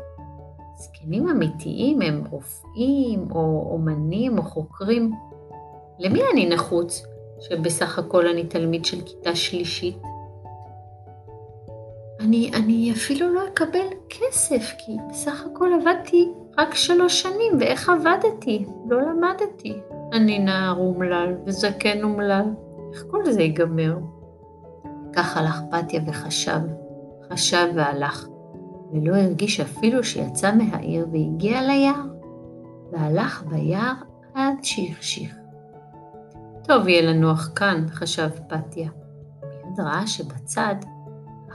זקנים 0.78 1.30
אמיתיים 1.30 2.02
הם 2.02 2.24
רופאים, 2.30 3.28
או 3.32 3.70
אומנים, 3.72 4.38
או 4.38 4.44
חוקרים. 4.44 5.12
למי 6.00 6.22
אני 6.34 6.50
נחוץ, 6.50 7.06
שבסך 7.40 8.00
הכל 8.00 8.28
אני 8.28 8.44
תלמיד 8.44 8.86
של 8.86 9.02
כיתה 9.06 9.36
שלישית? 9.36 9.98
אני, 12.20 12.52
אני 12.54 12.92
אפילו 12.92 13.34
לא 13.34 13.42
אקבל 13.48 13.88
כסף, 14.10 14.74
כי 14.78 14.98
בסך 15.10 15.46
הכל 15.46 15.70
עבדתי 15.82 16.32
רק 16.58 16.74
שלוש 16.74 17.22
שנים, 17.22 17.54
ואיך 17.60 17.90
עבדתי? 17.90 18.66
לא 18.90 19.02
למדתי. 19.02 19.80
אני 20.14 20.40
נער 20.40 20.78
אומלל 20.78 21.36
וזקן 21.46 22.04
אומלל, 22.04 22.46
איך 22.94 23.06
כל 23.12 23.32
זה 23.32 23.42
ייגמר? 23.42 23.98
כך 25.14 25.38
הלך 25.38 25.62
פתיה 25.72 26.02
וחשב, 26.08 26.60
חשב 27.32 27.68
והלך, 27.76 28.28
ולא 28.94 29.16
הרגיש 29.16 29.60
אפילו 29.60 30.04
שיצא 30.04 30.52
מהעיר 30.56 31.08
והגיע 31.12 31.62
ליער, 31.62 32.02
והלך 32.92 33.44
ביער 33.44 33.94
עד 34.34 34.56
שהחשיך. 34.64 35.36
טוב 36.64 36.88
יהיה 36.88 37.14
לנוח 37.14 37.50
כאן, 37.56 37.86
חשב 37.90 38.30
פתיה. 38.48 38.90
מיד 39.66 39.80
ראה 39.80 40.08
שבצד, 40.08 40.76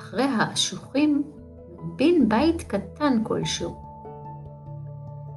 אחרי 0.03 0.23
האשוחים, 0.23 1.23
מבין 1.79 2.29
בית 2.29 2.63
קטן 2.63 3.25
כלשהו. 3.25 3.83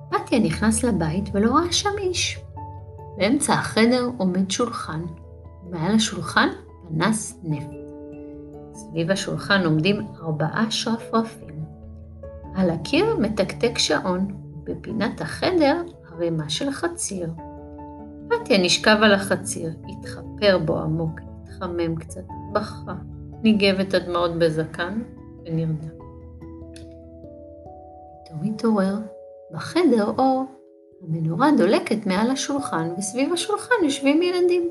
פתיה 0.09 0.39
נכנס 0.39 0.83
לבית 0.83 1.29
ולא 1.33 1.55
ראה 1.55 1.71
שם 1.71 1.89
איש. 1.97 2.39
באמצע 3.17 3.53
החדר 3.53 4.09
עומד 4.17 4.51
שולחן, 4.51 5.01
ומעל 5.65 5.95
השולחן 5.95 6.47
פנס 6.87 7.39
נפט. 7.43 7.75
סביב 8.73 9.11
השולחן 9.11 9.65
עומדים 9.65 10.07
ארבעה 10.21 10.71
שרפרפים. 10.71 11.65
על 12.55 12.69
הקיר 12.69 13.17
מתקתק 13.19 13.77
שעון, 13.77 14.27
ובפינת 14.63 15.21
החדר 15.21 15.81
ערימה 16.11 16.49
של 16.49 16.71
חציר. 16.71 17.29
פתיה 18.29 18.57
נשכב 18.57 18.97
על 19.01 19.13
החציר, 19.13 19.73
התחפר 19.87 20.57
בו 20.65 20.79
עמוק, 20.79 21.19
התחמם 21.43 21.95
קצת, 21.95 22.25
בכה, 22.53 22.93
ניגב 23.45 23.79
את 23.79 23.93
הדמעות 23.93 24.39
בזקן 24.39 25.01
ונרדם. 25.45 25.89
פתאום 28.23 28.43
התעורר, 28.45 28.95
בחדר 29.51 30.05
אור, 30.17 30.43
המנורה 31.01 31.49
דולקת 31.57 32.05
מעל 32.05 32.31
השולחן, 32.31 32.93
וסביב 32.97 33.33
השולחן 33.33 33.75
יושבים 33.83 34.21
ילדים, 34.21 34.69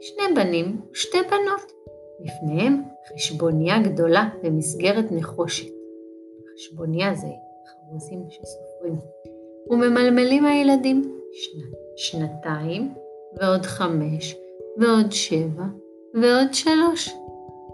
שני 0.00 0.34
בנים 0.36 0.80
ושתי 0.92 1.18
בנות. 1.30 1.72
לפניהם 2.20 2.82
חשבוניה 3.14 3.82
גדולה 3.82 4.28
במסגרת 4.42 5.04
נחושת. 5.10 5.72
חשבוניה 6.54 7.14
זה 7.14 7.28
חרוזים 7.66 8.24
שסופרים. 8.28 8.96
וממלמלים 9.70 10.44
הילדים 10.44 11.18
שנת, 11.32 11.72
שנתיים, 11.96 12.94
ועוד 13.40 13.62
חמש, 13.62 14.36
ועוד 14.78 15.12
שבע, 15.12 15.64
ועוד 16.14 16.54
שלוש. 16.54 17.21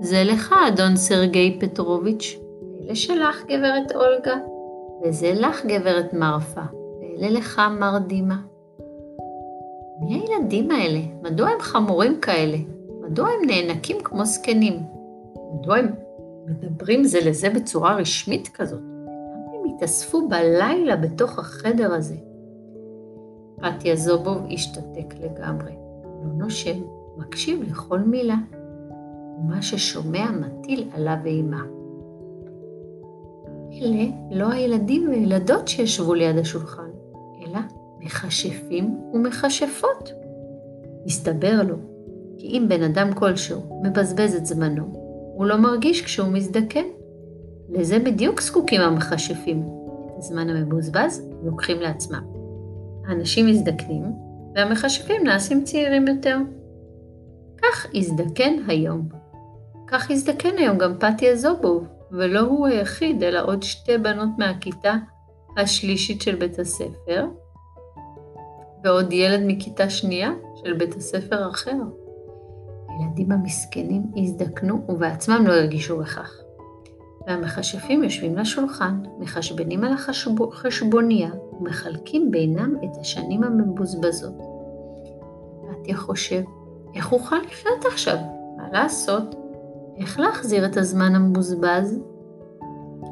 זה 0.00 0.24
לך, 0.24 0.54
אדון 0.68 0.96
סרגי 0.96 1.58
פטרוביץ', 1.60 2.38
ואלה 2.80 2.94
שלך, 2.94 3.44
גברת 3.44 3.92
אולגה, 3.94 4.36
וזה 5.02 5.32
לך, 5.34 5.66
גברת 5.66 6.14
מרפה, 6.14 6.60
ואלה 7.00 7.30
לך, 7.30 7.62
מר 7.80 7.98
דימה. 7.98 8.36
מי 10.00 10.14
הילדים 10.20 10.70
האלה? 10.70 11.00
מדוע 11.22 11.48
הם 11.48 11.60
חמורים 11.60 12.20
כאלה? 12.20 12.56
מדוע 13.02 13.28
הם 13.28 13.46
נאנקים 13.46 13.96
כמו 14.04 14.24
זקנים? 14.24 14.82
מדוע 15.54 15.76
הם 15.76 15.88
מדברים 16.46 17.04
זה 17.04 17.18
לזה 17.24 17.50
בצורה 17.50 17.96
רשמית 17.96 18.48
כזאת? 18.48 18.80
למה 18.80 19.52
הם 19.54 19.74
התאספו 19.74 20.28
בלילה 20.28 20.96
בתוך 20.96 21.38
החדר 21.38 21.94
הזה? 21.94 22.16
פתיה 23.56 23.96
זובוב 23.96 24.38
השתתק 24.52 25.14
לגמרי, 25.20 25.72
לא 26.04 26.32
נושם, 26.38 26.76
מקשיב 27.16 27.62
לכל 27.70 27.98
מילה, 27.98 28.36
ומה 29.38 29.62
ששומע 29.62 30.30
מטיל 30.30 30.88
עליו 30.94 31.16
אימה. 31.24 31.62
אלה 33.72 34.04
לא 34.30 34.52
הילדים 34.52 35.08
וילדות 35.08 35.68
שישבו 35.68 36.14
ליד 36.14 36.38
השולחן, 36.38 36.90
אלא 37.42 37.60
מכשפים 38.00 39.00
ומכשפות. 39.14 40.12
הסתבר 41.06 41.62
לו 41.62 41.76
כי 42.38 42.46
אם 42.46 42.66
בן 42.68 42.82
אדם 42.82 43.12
כלשהו 43.12 43.82
מבזבז 43.84 44.34
את 44.34 44.46
זמנו, 44.46 44.84
הוא 45.34 45.46
לא 45.46 45.56
מרגיש 45.56 46.02
כשהוא 46.02 46.28
מזדקן. 46.28 46.84
לזה 47.68 47.98
בדיוק 47.98 48.40
זקוקים 48.40 48.80
המכשפים. 48.80 49.62
את 50.06 50.12
הזמן 50.18 50.48
המבוזבז 50.48 51.28
לוקחים 51.44 51.80
לעצמם. 51.80 52.24
האנשים 53.06 53.46
מזדקנים, 53.46 54.04
והמכשפים 54.54 55.22
נעשים 55.24 55.64
צעירים 55.64 56.08
יותר. 56.08 56.38
כך 57.62 57.86
הזדקן 57.94 58.52
היום. 58.68 59.08
כך 59.90 60.10
הזדקן 60.10 60.58
היום 60.58 60.78
גם 60.78 60.94
פתיה 60.98 61.36
זובוב, 61.36 61.86
ולא 62.12 62.40
הוא 62.40 62.66
היחיד, 62.66 63.22
אלא 63.22 63.40
עוד 63.44 63.62
שתי 63.62 63.98
בנות 63.98 64.28
מהכיתה 64.38 64.94
השלישית 65.56 66.22
של 66.22 66.34
בית 66.34 66.58
הספר, 66.58 67.26
ועוד 68.84 69.12
ילד 69.12 69.40
מכיתה 69.46 69.90
שנייה 69.90 70.30
של 70.54 70.72
בית 70.72 70.94
הספר 70.94 71.50
אחר. 71.50 71.76
הילדים 72.88 73.32
המסכנים 73.32 74.02
הזדקנו 74.16 74.84
ובעצמם 74.88 75.46
לא 75.46 75.52
הרגישו 75.52 75.98
בכך. 75.98 76.32
והמכשפים 77.26 78.04
יושבים 78.04 78.36
לשולחן, 78.36 79.02
מחשבנים 79.18 79.84
על 79.84 79.92
החשבוניה 80.52 81.30
ומחלקים 81.52 82.30
בינם 82.30 82.74
את 82.84 82.96
השנים 83.00 83.44
המבוזבזות. 83.44 84.34
בתיה 85.70 85.96
חושב, 85.96 86.42
איך 86.94 87.12
אוכל 87.12 87.36
לחיות 87.36 87.84
עכשיו? 87.86 88.16
מה 88.56 88.68
לעשות? 88.72 89.47
איך 90.00 90.20
להחזיר 90.20 90.66
את 90.66 90.76
הזמן 90.76 91.14
המבוזבז? 91.14 92.00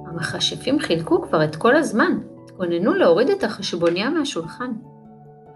המכשפים 0.06 0.78
חילקו 0.78 1.22
כבר 1.22 1.44
את 1.44 1.56
כל 1.56 1.76
הזמן, 1.76 2.18
התכוננו 2.44 2.94
להוריד 2.94 3.30
את 3.30 3.44
החשבוניה 3.44 4.10
מהשולחן. 4.10 4.72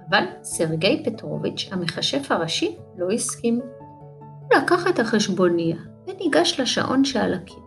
אבל 0.09 0.25
סרגי 0.43 1.03
פטרוביץ', 1.05 1.69
המכשף 1.73 2.33
הראשי, 2.33 2.77
לא 2.99 3.11
הסכים. 3.11 3.61
הוא 4.21 4.59
לקח 4.63 4.87
את 4.87 4.99
החשבוניה 4.99 5.77
וניגש 6.07 6.61
לשעון 6.61 7.05
שעל 7.05 7.35
הקיר. 7.35 7.61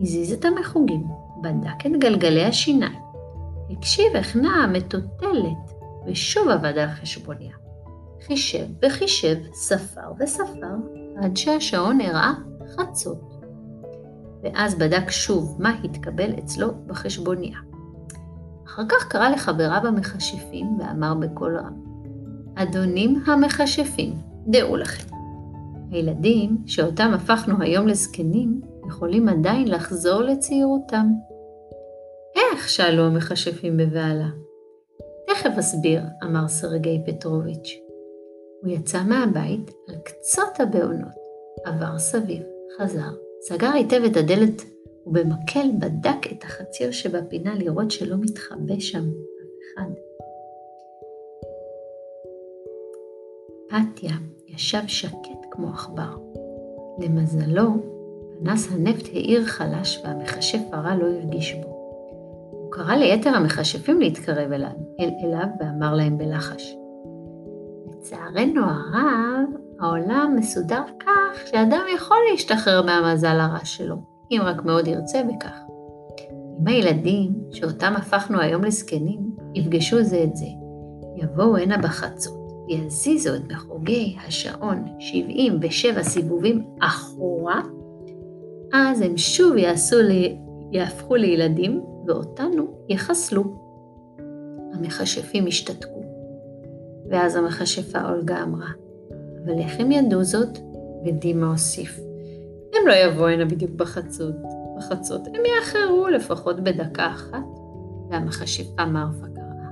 הזיז 0.00 0.32
את 0.32 0.44
המחוגים, 0.44 1.04
בדק 1.42 1.86
את 1.86 1.92
גלגלי 1.98 2.44
השיניים, 2.44 3.02
הקשיב 3.70 4.14
איך 4.14 4.36
נעה 4.36 4.64
המטוטלת, 4.64 5.72
ושוב 6.06 6.48
עבד 6.48 6.78
על 6.78 6.88
חשבוניה. 6.88 7.56
חישב 8.26 8.66
וחישב, 8.82 9.36
ספר 9.52 10.12
וספר, 10.20 10.74
עד 11.22 11.36
שהשעון 11.36 12.00
הראה 12.00 12.32
חצות. 12.78 13.34
ואז 14.42 14.74
בדק 14.74 15.10
שוב 15.10 15.56
מה 15.62 15.74
התקבל 15.84 16.30
אצלו 16.38 16.68
בחשבוניה. 16.86 17.58
אחר 18.66 18.82
כך 18.88 19.08
קרא 19.08 19.28
לחבריו 19.28 19.80
המכשפים 19.84 20.66
ואמר 20.78 21.14
בקול 21.14 21.58
רם, 21.58 21.74
אדונים 22.54 23.22
המכשפים, 23.26 24.14
דעו 24.46 24.76
לכם, 24.76 25.14
הילדים, 25.90 26.56
שאותם 26.66 27.12
הפכנו 27.14 27.62
היום 27.62 27.86
לזקנים, 27.86 28.60
יכולים 28.88 29.28
עדיין 29.28 29.68
לחזור 29.68 30.22
לצעירותם. 30.22 31.06
איך? 32.36 32.68
שאלו 32.68 33.02
המכשפים 33.02 33.76
בבהלה. 33.76 34.28
תכף 35.26 35.58
אסביר, 35.58 36.02
אמר 36.24 36.48
סרגי 36.48 37.02
פטרוביץ'. 37.06 37.78
הוא 38.62 38.72
יצא 38.72 39.02
מהבית 39.02 39.70
על 39.88 39.94
קצות 40.04 40.60
הבעונות, 40.60 41.14
עבר 41.64 41.98
סביב, 41.98 42.42
חזר, 42.78 43.10
סגר 43.40 43.70
היטב 43.74 44.02
את 44.06 44.16
הדלת 44.16 44.62
ובמקל 45.06 45.70
בדק 45.78 46.32
את 46.32 46.44
החציר 46.44 46.90
שבפינה 46.90 47.54
לראות 47.54 47.90
שלא 47.90 48.16
מתחבא 48.16 48.78
שם 48.78 48.98
אף 48.98 49.58
אחד. 49.74 49.90
פתיה 53.68 54.12
ישב 54.48 54.86
שקט 54.86 55.46
כמו 55.50 55.68
עכבר. 55.68 56.16
למזלו, 56.98 57.70
פנס 58.38 58.72
הנפט 58.72 59.06
האיר 59.06 59.44
חלש 59.44 60.02
והמכשף 60.04 60.62
הרע 60.72 60.94
לא 60.94 61.06
הרגיש 61.06 61.54
בו. 61.54 61.68
הוא 62.50 62.72
קרא 62.72 62.94
ליתר 62.94 63.30
המכשפים 63.30 64.00
להתקרב 64.00 64.52
אליו, 64.52 64.70
אל 65.00 65.10
אליו 65.24 65.46
ואמר 65.60 65.94
להם 65.94 66.18
בלחש: 66.18 66.76
לצערנו 67.88 68.60
הרב, 68.60 69.63
העולם 69.84 70.34
מסודר 70.38 70.82
כך 71.00 71.46
שאדם 71.46 71.82
יכול 71.94 72.16
להשתחרר 72.30 72.82
מהמזל 72.82 73.40
הרע 73.40 73.64
שלו, 73.64 73.96
אם 74.30 74.40
רק 74.44 74.64
מאוד 74.64 74.88
ירצה 74.88 75.22
בכך. 75.22 75.58
אם 76.60 76.66
הילדים, 76.66 77.32
שאותם 77.52 77.92
הפכנו 77.96 78.40
היום 78.40 78.64
לזקנים, 78.64 79.20
יפגשו 79.54 80.02
זה 80.02 80.22
את 80.22 80.36
זה, 80.36 80.46
יבואו 81.16 81.56
הנה 81.56 81.78
בחצות, 81.78 82.52
ויזיזו 82.68 83.34
את 83.34 83.52
מחוגי 83.52 84.16
השעון 84.26 84.84
77 84.98 86.02
סיבובים 86.02 86.64
אחורה, 86.80 87.62
אז 88.72 89.00
הם 89.00 89.16
שוב 89.16 89.56
יעשו 89.56 90.02
לי, 90.02 90.38
יהפכו 90.72 91.14
לילדים, 91.14 91.82
ואותנו 92.06 92.66
יחסלו. 92.88 93.44
המכשפים 94.74 95.46
השתתקו, 95.46 96.02
ואז 97.10 97.36
המכשפה 97.36 98.10
אולגה 98.10 98.42
אמרה, 98.42 98.83
אבל 99.44 99.58
איך 99.58 99.80
הם 99.80 99.92
ידעו 99.92 100.24
זאת? 100.24 100.58
ודימה 101.06 101.50
הוסיף, 101.50 101.98
הם 102.74 102.88
לא 102.88 102.92
יבואו 102.92 103.28
הנה 103.28 103.44
בדיוק 103.44 103.70
בחצות, 103.70 104.34
בחצות, 104.78 105.26
הם 105.26 105.42
יאחרו 105.56 106.08
לפחות 106.08 106.60
בדקה 106.60 107.06
אחת. 107.10 107.44
והמכשפה 108.10 108.84
מרפה 108.84 109.26
קראה, 109.34 109.68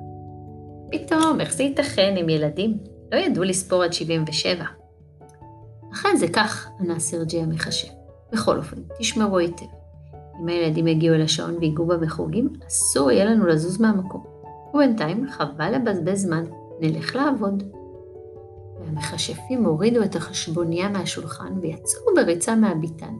פתאום, 0.92 1.40
איך 1.40 1.54
זה 1.54 1.62
ייתכן 1.62 2.14
עם 2.18 2.28
ילדים? 2.28 2.78
לא 3.12 3.16
ידעו 3.16 3.44
לספור 3.44 3.82
עד 3.82 3.92
77. 3.92 4.64
אכן 5.92 6.16
זה 6.16 6.28
כך, 6.28 6.70
ענה 6.80 6.98
סרג'י 6.98 7.40
המכשף. 7.40 7.92
בכל 8.32 8.58
אופן, 8.58 8.76
תשמרו 8.98 9.38
היטב. 9.38 9.64
אם 10.42 10.48
הילדים 10.48 10.86
יגיעו 10.86 11.14
אל 11.14 11.22
השעון 11.22 11.56
ויגעו 11.60 11.86
במחוגים, 11.86 12.52
אסור 12.68 13.10
יהיה 13.10 13.24
לנו 13.24 13.46
לזוז 13.46 13.80
מהמקום. 13.80 14.24
ובינתיים, 14.74 15.26
חבל 15.30 15.74
לבזבז 15.74 16.22
זמן, 16.22 16.44
נלך 16.80 17.16
לעבוד. 17.16 17.62
והמכשפים 18.92 19.64
הורידו 19.64 20.02
את 20.02 20.16
החשבוניה 20.16 20.88
מהשולחן 20.88 21.58
ויצאו 21.60 22.00
בריצה 22.16 22.54
מהביתן. 22.54 23.14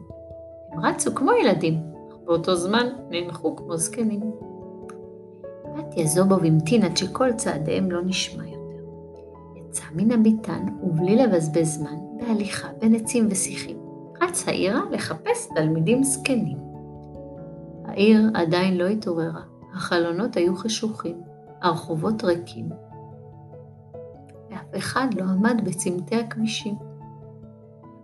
הם 0.71 0.79
רצו 0.79 1.15
כמו 1.15 1.31
ילדים, 1.31 1.73
אך 2.09 2.15
באותו 2.25 2.55
זמן 2.55 2.87
נאנחו 3.09 3.55
כמו 3.55 3.77
זקנים. 3.77 4.21
בתיה 5.77 6.07
זובוב 6.07 6.43
המתין 6.45 6.83
עד 6.83 6.97
שכל 6.97 7.33
צעדיהם 7.33 7.91
לא 7.91 8.01
נשמע 8.05 8.43
יותר. 8.47 8.83
יצא 9.55 9.83
מן 9.95 10.11
הביתן, 10.11 10.65
ובלי 10.83 11.15
לבזבז 11.15 11.67
זמן, 11.67 11.95
בהליכה 12.19 12.67
בין 12.79 12.95
עצים 12.95 13.27
ושיחים, 13.29 13.77
רץ 14.21 14.47
העירה 14.47 14.81
לחפש 14.91 15.49
תלמידים 15.55 16.03
זקנים. 16.03 16.57
העיר 17.85 18.21
עדיין 18.33 18.77
לא 18.77 18.87
התעוררה, 18.87 19.41
החלונות 19.73 20.37
היו 20.37 20.55
חשוכים, 20.55 21.21
הרחובות 21.61 22.23
ריקים, 22.23 22.69
ואף 24.53 24.77
אחד 24.77 25.07
לא 25.13 25.23
עמד 25.23 25.61
בצמתי 25.63 26.15
הכבישים. 26.15 26.75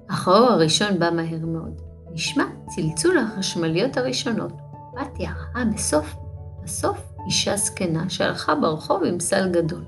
אך 0.08 0.28
האור 0.28 0.50
הראשון 0.50 1.00
בא 1.00 1.10
מהר 1.10 1.46
מאוד. 1.46 1.82
נשמע 2.12 2.44
צלצול 2.68 3.18
החשמליות 3.18 3.98
הראשונות. 3.98 4.54
בתיה 4.94 5.32
ראה 5.32 5.66
בסוף, 5.66 6.16
בסוף 6.64 7.14
אישה 7.26 7.56
זקנה 7.56 8.10
שהלכה 8.10 8.56
ברחוב 8.56 9.04
עם 9.04 9.20
סל 9.20 9.50
גדול. 9.52 9.84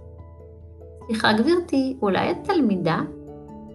סליחה 1.06 1.34
גברתי, 1.34 1.97
אולי 2.02 2.32
את 2.32 2.38
תלמידה? 2.43 3.00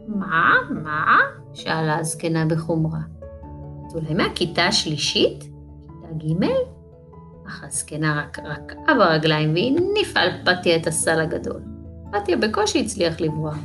מה? 0.09 0.53
מה? 0.71 1.17
שאלה 1.55 1.99
הזקנה 1.99 2.47
בחומרה. 2.47 3.01
את 3.87 3.95
אולי 3.95 4.15
מהכיתה 4.15 4.63
השלישית? 4.63 5.41
כיתה 5.41 6.15
ג'? 6.15 6.45
אך 7.47 7.65
הזקנה 7.65 8.23
רק 8.23 8.39
רקעה 8.39 8.95
ברגליים 8.95 9.55
והניפה 9.55 10.21
על 10.21 10.31
פתיה 10.45 10.77
את 10.77 10.87
הסל 10.87 11.21
הגדול. 11.21 11.76
פתיה 12.21 12.37
בקושי 12.37 12.81
הצליח 12.81 13.21
לברוח. 13.21 13.59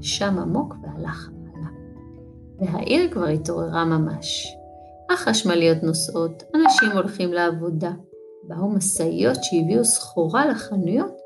שם 0.00 0.38
עמוק 0.38 0.74
והלך 0.82 1.30
הלאה. 1.54 1.68
והעיר 2.58 3.10
כבר 3.10 3.26
התעוררה 3.26 3.84
ממש. 3.84 4.56
החשמליות 5.10 5.82
נוסעות, 5.82 6.42
אנשים 6.54 6.88
הולכים 6.94 7.32
לעבודה. 7.32 7.90
באו 8.42 8.68
משאיות 8.68 9.38
שהביאו 9.42 9.84
סחורה 9.84 10.46
לחנויות 10.46 11.16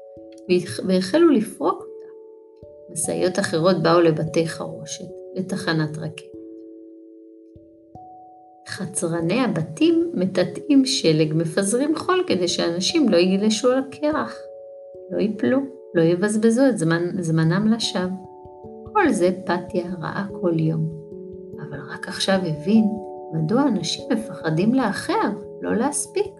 והחלו 0.86 1.30
לפרוק 1.30 1.82
אותה. 1.82 2.12
משאיות 2.92 3.38
אחרות 3.38 3.82
באו 3.82 4.00
לבתי 4.00 4.48
חרושת, 4.48 5.08
לתחנת 5.34 5.98
רכבת. 5.98 6.30
חצרני 8.68 9.40
הבתים 9.40 10.10
מטאטאים 10.14 10.84
שלג, 10.84 11.32
מפזרים 11.34 11.96
חול 11.96 12.24
כדי 12.26 12.48
שאנשים 12.48 13.08
לא 13.08 13.16
יגלשו 13.16 13.70
על 13.70 13.78
הקרח, 13.78 14.36
לא 15.10 15.18
ייפלו. 15.20 15.79
לא 15.94 16.02
יבזבזו 16.02 16.68
את 16.68 16.78
זמן, 16.78 17.02
זמנם 17.20 17.72
לשווא. 17.72 18.30
כל 18.92 19.08
זה 19.08 19.30
פתיה 19.44 19.84
ראה 20.00 20.24
כל 20.40 20.60
יום, 20.60 20.88
אבל 21.60 21.78
רק 21.92 22.08
עכשיו 22.08 22.34
הבין 22.34 22.84
מדוע 23.32 23.62
אנשים 23.62 24.04
מפחדים 24.12 24.74
לאחר, 24.74 25.30
לא 25.62 25.76
להספיק. 25.76 26.32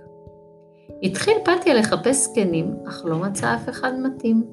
התחיל 1.02 1.34
פתיה 1.44 1.74
לחפש 1.74 2.16
זקנים, 2.16 2.74
אך 2.88 3.04
לא 3.04 3.18
מצא 3.18 3.54
אף 3.54 3.68
אחד 3.68 3.92
מתאים. 3.98 4.44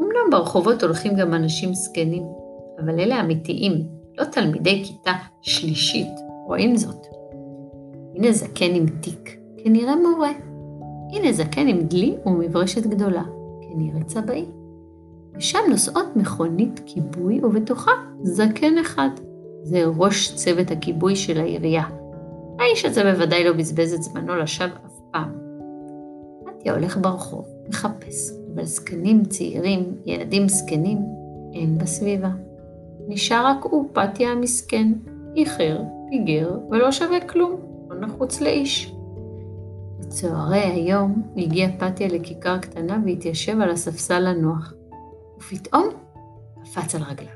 אמנם 0.00 0.30
ברחובות 0.30 0.82
הולכים 0.82 1.14
גם 1.14 1.34
אנשים 1.34 1.74
זקנים, 1.74 2.22
אבל 2.78 3.00
אלה 3.00 3.20
אמיתיים, 3.20 3.72
לא 4.18 4.24
תלמידי 4.24 4.84
כיתה 4.84 5.12
שלישית, 5.40 6.12
רואים 6.46 6.76
זאת. 6.76 7.06
הנה 8.14 8.32
זקן 8.32 8.74
עם 8.74 8.86
תיק, 9.00 9.38
כנראה 9.64 9.96
מורה. 9.96 10.30
הנה 11.12 11.32
זקן 11.32 11.66
עם 11.66 11.80
דלי 11.82 12.16
ומברשת 12.26 12.86
גדולה, 12.86 13.22
כנראה 13.72 14.04
צבעי. 14.04 14.44
ושם 15.34 15.58
נוסעות 15.70 16.16
מכונית 16.16 16.80
כיבוי 16.86 17.40
ובתוכה 17.44 17.90
זקן 18.22 18.78
אחד. 18.78 19.08
זה 19.62 19.84
ראש 19.96 20.34
צוות 20.34 20.70
הכיבוי 20.70 21.16
של 21.16 21.40
העירייה. 21.40 21.84
האיש 22.58 22.84
הזה 22.84 23.02
בוודאי 23.02 23.44
לא 23.44 23.52
בזבז 23.52 23.92
את 23.92 24.02
זמנו 24.02 24.36
לשווא 24.36 24.76
אף 24.86 25.00
פעם. 25.10 25.32
פתיה 26.44 26.74
הולך 26.74 26.98
ברחוב, 26.98 27.46
מחפש, 27.68 28.30
אבל 28.54 28.64
זקנים 28.64 29.24
צעירים, 29.24 29.96
ילדים 30.06 30.48
זקנים, 30.48 30.98
אין 31.54 31.78
בסביבה. 31.78 32.30
נשאר 33.08 33.46
רק 33.46 33.64
הוא, 33.64 33.88
פתיה 33.92 34.32
המסכן, 34.32 34.92
איחר, 35.36 35.80
פיגר, 36.10 36.58
ולא 36.70 36.92
שווה 36.92 37.20
כלום, 37.20 37.60
לא 37.90 38.00
נחוץ 38.00 38.40
לאיש. 38.40 38.94
בצהרי 40.02 40.58
היום 40.58 41.22
הגיע 41.36 41.68
פתיה 41.78 42.08
לכיכר 42.08 42.58
קטנה 42.58 42.98
והתיישב 43.06 43.60
על 43.60 43.70
הספסל 43.70 44.26
הנוח, 44.26 44.72
ופתאום 45.38 45.88
קפץ 46.62 46.94
על 46.94 47.02
רגליו. 47.02 47.34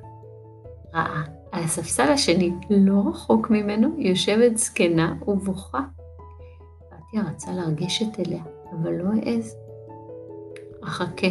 ראה, 0.95 1.23
על 1.53 1.63
הספסל 1.63 2.09
השני, 2.09 2.53
לא 2.71 3.03
רחוק 3.09 3.51
ממנו, 3.51 3.89
יושבת 3.99 4.57
זקנה 4.57 5.15
ובוכה. 5.27 5.81
פתיה 6.89 7.23
רצה 7.31 7.53
לגשת 7.53 8.21
אליה, 8.21 8.43
אבל 8.73 8.93
לא 8.93 9.09
העז. 9.23 9.57
אחכה, 10.85 11.27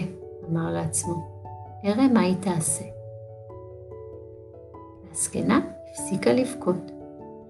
אמר 0.49 0.71
לעצמו, 0.71 1.43
אראה 1.85 2.07
מה 2.07 2.19
היא 2.19 2.35
תעשה. 2.39 2.85
הזקנה 5.11 5.59
הפסיקה 5.91 6.33
לבכות, 6.33 6.91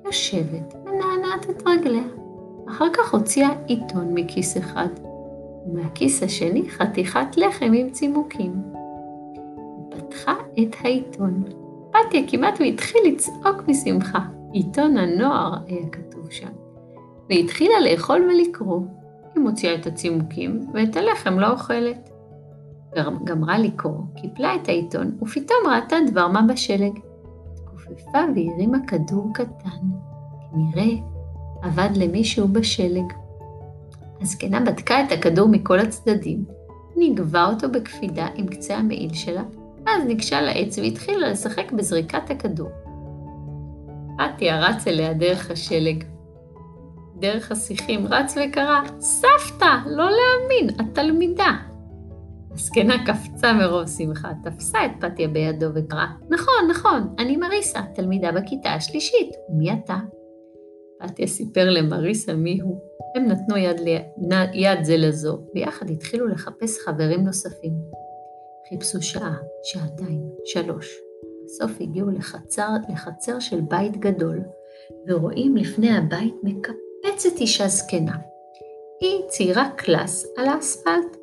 יושבת 0.06 0.76
ונענעת 0.86 1.50
את 1.50 1.63
רגליה. 1.67 2.25
אחר 2.69 2.86
כך 2.93 3.13
הוציאה 3.13 3.49
עיתון 3.65 4.13
מכיס 4.13 4.58
אחד, 4.58 4.88
ומהכיס 5.65 6.23
השני 6.23 6.69
חתיכת 6.69 7.38
לחם 7.38 7.71
עם 7.73 7.89
צימוקים. 7.89 8.63
פתחה 9.89 10.34
את 10.60 10.75
העיתון. 10.84 11.43
פתיה 11.89 12.21
כמעט 12.28 12.62
והתחיל 12.62 13.01
לצעוק 13.08 13.67
משמחה. 13.67 14.19
עיתון 14.54 14.97
הנוער 14.97 15.54
היה 15.67 15.89
כתוב 15.91 16.32
שם. 16.32 16.49
והתחילה 17.30 17.80
לאכול 17.80 18.21
ולקרוא. 18.21 18.82
היא 19.36 19.43
מוציאה 19.43 19.75
את 19.75 19.88
הצימוקים, 19.88 20.60
ואת 20.73 20.95
הלחם 20.95 21.39
לא 21.39 21.51
אוכלת. 21.51 22.10
גמרה 23.23 23.60
לקרוא, 23.60 24.01
קיפלה 24.15 24.56
את 24.56 24.69
העיתון, 24.69 25.17
ופתאום 25.21 25.60
ראתה 25.67 25.95
דבר 26.08 26.28
מה 26.28 26.41
בשלג. 26.41 26.99
התכופפה 27.54 28.19
והרימה 28.36 28.78
כדור 28.88 29.34
קטן. 29.34 29.86
כנראה 30.51 31.14
עבד 31.65 31.89
למישהו 31.95 32.47
בשלג. 32.47 33.13
הזקנה 34.21 34.60
בדקה 34.60 35.04
את 35.04 35.12
הכדור 35.12 35.49
מכל 35.49 35.80
הצדדים, 35.80 36.45
נגבה 36.95 37.45
אותו 37.45 37.71
בקפידה 37.71 38.28
עם 38.36 38.47
קצה 38.47 38.75
המעיל 38.78 39.13
שלה, 39.13 39.43
ואז 39.86 40.04
ניגשה 40.04 40.41
לעץ 40.41 40.78
והתחילה 40.78 41.30
לשחק 41.30 41.71
בזריקת 41.71 42.30
הכדור. 42.30 42.69
פתיה 44.17 44.60
רץ 44.60 44.88
אליה 44.88 45.13
דרך 45.13 45.51
השלג. 45.51 46.04
דרך 47.19 47.51
השיחים 47.51 48.08
רץ 48.08 48.36
וקרא, 48.38 48.82
סבתא, 48.99 49.75
לא 49.86 50.10
להאמין, 50.10 50.80
התלמידה. 50.80 51.51
הזקנה 52.51 53.06
קפצה 53.06 53.54
מרוב 53.54 53.88
שמחה, 53.88 54.30
תפסה 54.43 54.86
את 54.86 54.91
פתיה 54.99 55.28
בידו 55.28 55.65
וקראה, 55.75 56.08
נכון, 56.30 56.69
נכון, 56.69 57.15
אני 57.19 57.38
מריסה, 57.38 57.80
תלמידה 57.95 58.32
בכיתה 58.32 58.73
השלישית, 58.73 59.30
ומי 59.49 59.73
אתה? 59.73 59.95
פתיה 61.08 61.28
סיפר 61.28 61.70
למריסה 61.70 62.34
מי 62.34 62.60
הוא. 62.62 62.80
הם 63.15 63.26
נתנו 63.26 63.58
יד, 63.58 63.80
לי, 63.80 64.00
יד 64.54 64.84
זה 64.84 64.98
לזו, 64.98 65.38
ויחד 65.56 65.89
התחילו 65.89 66.28
לחפש 66.28 66.80
חברים 66.86 67.24
נוספים. 67.24 67.74
חיפשו 68.70 69.02
שעה, 69.02 69.36
שעתיים, 69.63 70.30
שלוש. 70.46 70.98
בסוף 71.46 71.72
הגיעו 71.82 72.10
לחצר, 72.10 72.70
לחצר 72.94 73.39
של 73.39 73.62
בית 73.62 73.98
גדול, 73.98 74.39
ורואים 75.08 75.56
לפני 75.56 75.98
הבית 75.98 76.36
מקפצת 76.44 77.39
אישה 77.39 77.68
זקנה. 77.68 78.18
היא 79.02 79.22
ציירה 79.28 79.70
קלאס 79.76 80.34
על 80.38 80.48
האספלט, 80.48 81.18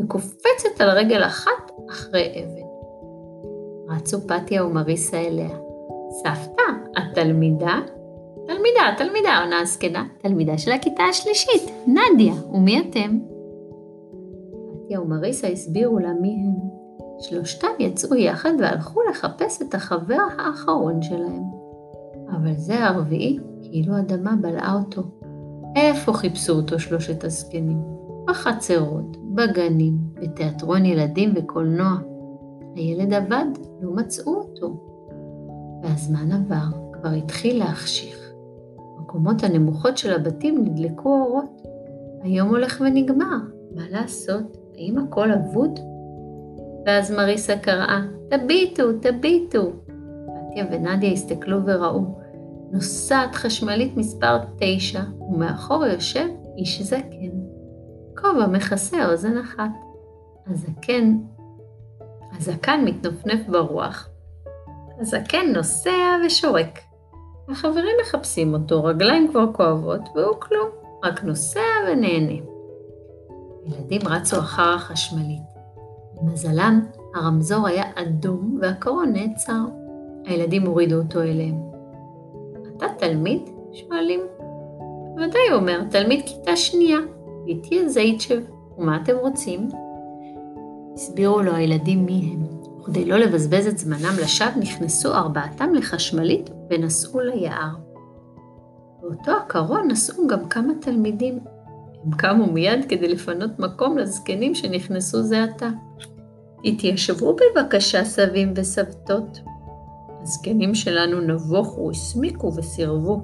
וקופצת 0.00 0.80
על 0.80 0.90
רגל 0.90 1.22
אחת 1.22 1.70
אחרי 1.90 2.44
אבן. 2.44 2.70
רצו 3.96 4.20
פתיה 4.20 4.64
ומריסה 4.64 5.20
אליה. 5.20 5.58
סבתא, 6.10 6.62
את 6.98 7.18
תלמידה? 8.50 8.94
תלמידה, 8.96 9.38
עונה 9.44 9.60
הזקנה, 9.60 10.06
תלמידה 10.18 10.58
של 10.58 10.72
הכיתה 10.72 11.02
השלישית, 11.02 11.62
נדיה, 11.86 12.34
ומי 12.52 12.80
אתם? 12.80 13.18
פתיה 14.72 15.00
ומריסה 15.00 15.48
הסבירו 15.48 15.98
לה 15.98 16.12
מי 16.12 16.28
הם. 16.28 16.70
שלושתם 17.20 17.68
יצאו 17.78 18.16
יחד 18.16 18.50
והלכו 18.58 19.00
לחפש 19.10 19.62
את 19.62 19.74
החבר 19.74 20.22
האחרון 20.38 21.02
שלהם. 21.02 21.42
אבל 22.30 22.54
זה 22.54 22.84
הרביעי, 22.84 23.38
כאילו 23.62 23.98
אדמה 23.98 24.36
בלעה 24.40 24.74
אותו. 24.74 25.02
איפה 25.76 26.12
חיפשו 26.12 26.52
אותו 26.52 26.78
שלושת 26.78 27.24
הזקנים? 27.24 27.78
בחצרות, 28.24 29.16
בגנים, 29.34 29.98
בתיאטרון 30.14 30.84
ילדים 30.84 31.32
וקולנוע. 31.36 31.96
הילד 32.74 33.12
אבד, 33.12 33.46
לא 33.80 33.90
מצאו 33.90 34.34
אותו. 34.34 34.76
והזמן 35.82 36.32
עבר, 36.32 36.78
כבר 36.92 37.10
התחיל 37.10 37.58
להחשיך. 37.58 38.29
בקומות 39.10 39.42
הנמוכות 39.42 39.98
של 39.98 40.12
הבתים 40.12 40.64
נדלקו 40.64 41.08
אורות. 41.08 41.62
היום 42.22 42.48
הולך 42.48 42.82
ונגמר, 42.84 43.36
מה 43.74 43.82
לעשות? 43.90 44.56
האם 44.74 44.98
הכל 44.98 45.32
אבוד? 45.32 45.80
ואז 46.86 47.10
מריסה 47.10 47.56
קראה, 47.56 48.00
תביטו, 48.28 48.92
תביטו. 48.92 49.72
בתיה 50.48 50.64
ונדיה 50.70 51.12
הסתכלו 51.12 51.58
וראו, 51.66 52.00
נוסעת 52.72 53.34
חשמלית 53.34 53.96
מספר 53.96 54.38
תשע, 54.58 55.02
ומאחור 55.20 55.86
יושב 55.86 56.28
איש 56.56 56.82
זקן. 56.82 57.30
כובע 58.16 58.46
מכסה 58.46 59.10
אוזן 59.10 59.38
אחת. 59.38 59.70
הזקן, 60.46 61.18
הזקן 62.36 62.84
מתנפנף 62.84 63.48
ברוח, 63.48 64.08
הזקן 65.00 65.52
נוסע 65.54 66.16
ושורק. 66.26 66.89
החברים 67.50 67.96
מחפשים 68.02 68.54
אותו, 68.54 68.84
רגליים 68.84 69.28
כבר 69.28 69.52
כואבות, 69.52 70.00
והוא 70.14 70.36
כלום, 70.38 70.68
רק 71.04 71.24
נוסע 71.24 71.60
ונהנה. 71.88 72.32
ילדים 73.66 74.00
רצו 74.04 74.38
אחר 74.38 74.74
החשמלית. 74.74 75.42
למזלם, 76.22 76.80
הרמזור 77.14 77.66
היה 77.66 77.84
אדום 77.94 78.58
והקרון 78.62 79.12
נעצר. 79.12 79.60
הילדים 80.26 80.66
הורידו 80.66 80.96
אותו 80.96 81.22
אליהם. 81.22 81.54
אתה 82.76 82.86
תלמיד? 82.98 83.42
שואלים. 83.72 84.20
בוודאי, 85.14 85.48
הוא 85.50 85.60
אומר, 85.60 85.82
תלמיד 85.90 86.20
כיתה 86.26 86.56
שנייה. 86.56 86.98
איתי 87.46 87.88
זייצ'ב, 87.88 88.40
ומה 88.78 88.98
אתם 89.02 89.16
רוצים? 89.16 89.68
הסבירו 90.94 91.42
לו 91.42 91.54
הילדים 91.54 92.06
מי 92.06 92.32
הם, 92.32 92.46
וכדי 92.80 93.04
לא 93.04 93.16
לבזבז 93.16 93.66
את 93.66 93.78
זמנם 93.78 94.14
לשווא, 94.22 94.60
נכנסו 94.60 95.14
ארבעתם 95.14 95.74
לחשמלית 95.74 96.50
ונסעו 96.70 97.20
ליער. 97.20 97.74
באותו 99.00 99.32
הקרון 99.32 99.88
נסעו 99.90 100.26
גם 100.26 100.48
כמה 100.48 100.72
תלמידים. 100.80 101.38
הם 102.04 102.10
קמו 102.10 102.46
מיד 102.46 102.84
כדי 102.88 103.08
לפנות 103.08 103.58
מקום 103.58 103.98
לזקנים 103.98 104.54
שנכנסו 104.54 105.22
זה 105.22 105.44
עתה. 105.44 105.68
התיישבו 106.64 107.36
בבקשה 107.36 108.04
סבים 108.04 108.52
וסבתות. 108.56 109.40
הזקנים 110.22 110.74
שלנו 110.74 111.20
נבוכו, 111.20 111.90
הסמיקו 111.90 112.52
וסירבו. 112.56 113.20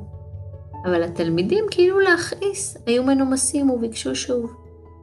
אבל 0.84 1.02
התלמידים 1.02 1.64
כאילו 1.70 2.00
להכעיס, 2.00 2.76
היו 2.86 3.04
מנומסים 3.04 3.70
וביקשו 3.70 4.14
שוב. 4.14 4.56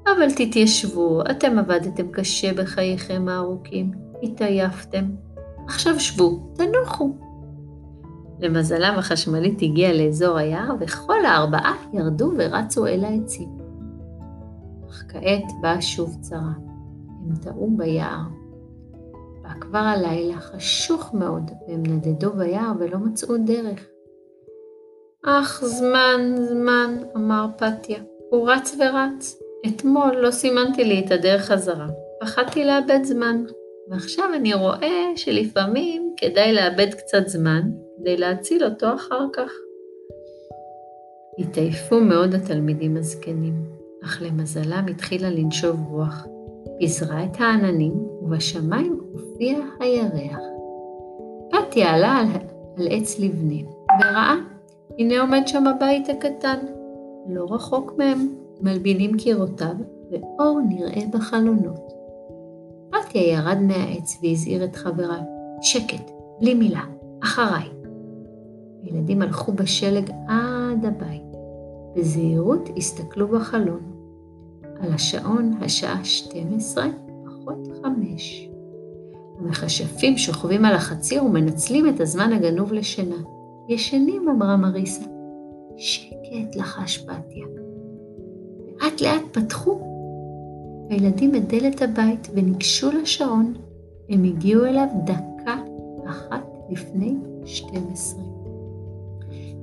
אבל 0.05 0.31
תתיישבו, 0.31 1.21
אתם 1.31 1.59
עבדתם 1.59 2.11
קשה 2.11 2.53
בחייכם 2.53 3.25
הארוכים, 3.29 3.91
התעייפתם. 4.23 5.05
עכשיו 5.67 5.99
שבו, 5.99 6.39
תנוחו. 6.55 7.13
למזלם 8.39 8.95
החשמלית 8.97 9.61
הגיעה 9.61 9.93
לאזור 9.93 10.37
היער, 10.37 10.75
וכל 10.79 11.25
הארבעה 11.25 11.75
ירדו 11.93 12.31
ורצו 12.37 12.87
אל 12.87 13.05
העצים. 13.05 13.49
אך 14.89 15.03
כעת 15.07 15.51
באה 15.61 15.81
שוב 15.81 16.17
צרה. 16.21 16.53
הם 17.25 17.35
טעו 17.41 17.69
ביער. 17.77 18.21
בא 19.41 19.49
כבר 19.61 19.79
הלילה 19.79 20.39
חשוך 20.39 21.13
מאוד, 21.13 21.51
והם 21.67 21.83
נדדו 21.83 22.33
ביער 22.33 22.71
ולא 22.79 22.97
מצאו 22.97 23.37
דרך. 23.37 23.87
אך 25.25 25.63
זמן, 25.65 26.35
זמן, 26.37 26.97
אמר 27.15 27.47
פתיה. 27.57 27.99
הוא 28.29 28.49
רץ 28.49 28.75
ורץ. 28.79 29.39
אתמול 29.67 30.15
לא 30.15 30.31
סימנתי 30.31 30.83
לי 30.83 31.03
את 31.05 31.11
הדרך 31.11 31.45
חזרה. 31.45 31.87
פחדתי 32.21 32.65
לאבד 32.65 33.03
זמן. 33.03 33.43
ועכשיו 33.89 34.25
אני 34.35 34.53
רואה 34.53 35.11
שלפעמים 35.15 36.13
כדאי 36.17 36.53
לאבד 36.53 36.93
קצת 36.93 37.27
זמן 37.27 37.61
כדי 37.97 38.17
להציל 38.17 38.65
אותו 38.65 38.95
אחר 38.95 39.25
כך. 39.33 39.51
התעייפו 41.39 41.99
מאוד 41.99 42.33
התלמידים 42.33 42.97
הזקנים, 42.97 43.53
אך 44.03 44.21
למזלם 44.21 44.85
התחילה 44.89 45.29
לנשוב 45.29 45.75
רוח, 45.89 46.25
פיזרה 46.79 47.23
את 47.23 47.37
העננים, 47.39 47.93
ובשמיים 48.21 48.99
הופיע 49.13 49.57
הירח. 49.79 50.39
פתיה 51.49 51.93
עלה 51.93 52.11
על, 52.11 52.27
על 52.77 52.87
עץ 52.91 53.19
לבנה, 53.19 53.69
וראה 53.99 54.35
הנה 54.99 55.21
עומד 55.21 55.41
שם 55.45 55.67
הבית 55.67 56.09
הקטן. 56.09 56.59
לא 57.27 57.45
רחוק 57.49 57.93
מהם, 57.97 58.35
מלבינים 58.61 59.17
קירותיו, 59.17 59.75
ואור 60.11 60.59
נראה 60.69 61.01
בחלונות. 61.11 61.93
פתיה 62.89 63.33
ירד 63.33 63.57
מהעץ 63.61 64.19
והזהיר 64.23 64.63
את 64.63 64.75
חבריו, 64.75 65.21
שקט, 65.61 66.11
בלי 66.41 66.53
מילה, 66.53 66.83
אחריי. 67.23 67.72
הילדים 68.83 69.21
הלכו 69.21 69.51
בשלג 69.51 70.09
עד 70.27 70.85
הבית. 70.85 71.23
בזהירות 71.95 72.69
הסתכלו 72.77 73.27
בחלון. 73.27 73.81
על 74.79 74.93
השעון 74.93 75.53
השעה 75.61 76.03
12 76.03 76.87
פחות 77.25 77.67
5. 77.83 78.49
המכשפים 79.39 80.17
שוכבים 80.17 80.65
על 80.65 80.75
החציר 80.75 81.25
ומנצלים 81.25 81.89
את 81.89 81.99
הזמן 81.99 82.33
הגנוב 82.33 82.73
לשינה. 82.73 83.15
ישנים, 83.69 84.29
אמרה 84.29 84.57
מריסה. 84.57 85.05
שקט, 85.77 86.55
לחש 86.55 86.97
פתיה. 86.97 87.45
לאט 88.81 89.01
לאט 89.01 89.21
פתחו 89.31 89.79
הילדים 90.89 91.35
את 91.35 91.47
דלת 91.47 91.81
הבית 91.81 92.27
וניגשו 92.33 92.91
לשעון. 92.91 93.53
הם 94.09 94.23
הגיעו 94.23 94.65
אליו 94.65 94.87
דקה 95.05 95.55
אחת 96.05 96.47
לפני 96.69 97.15
12. 97.45 98.32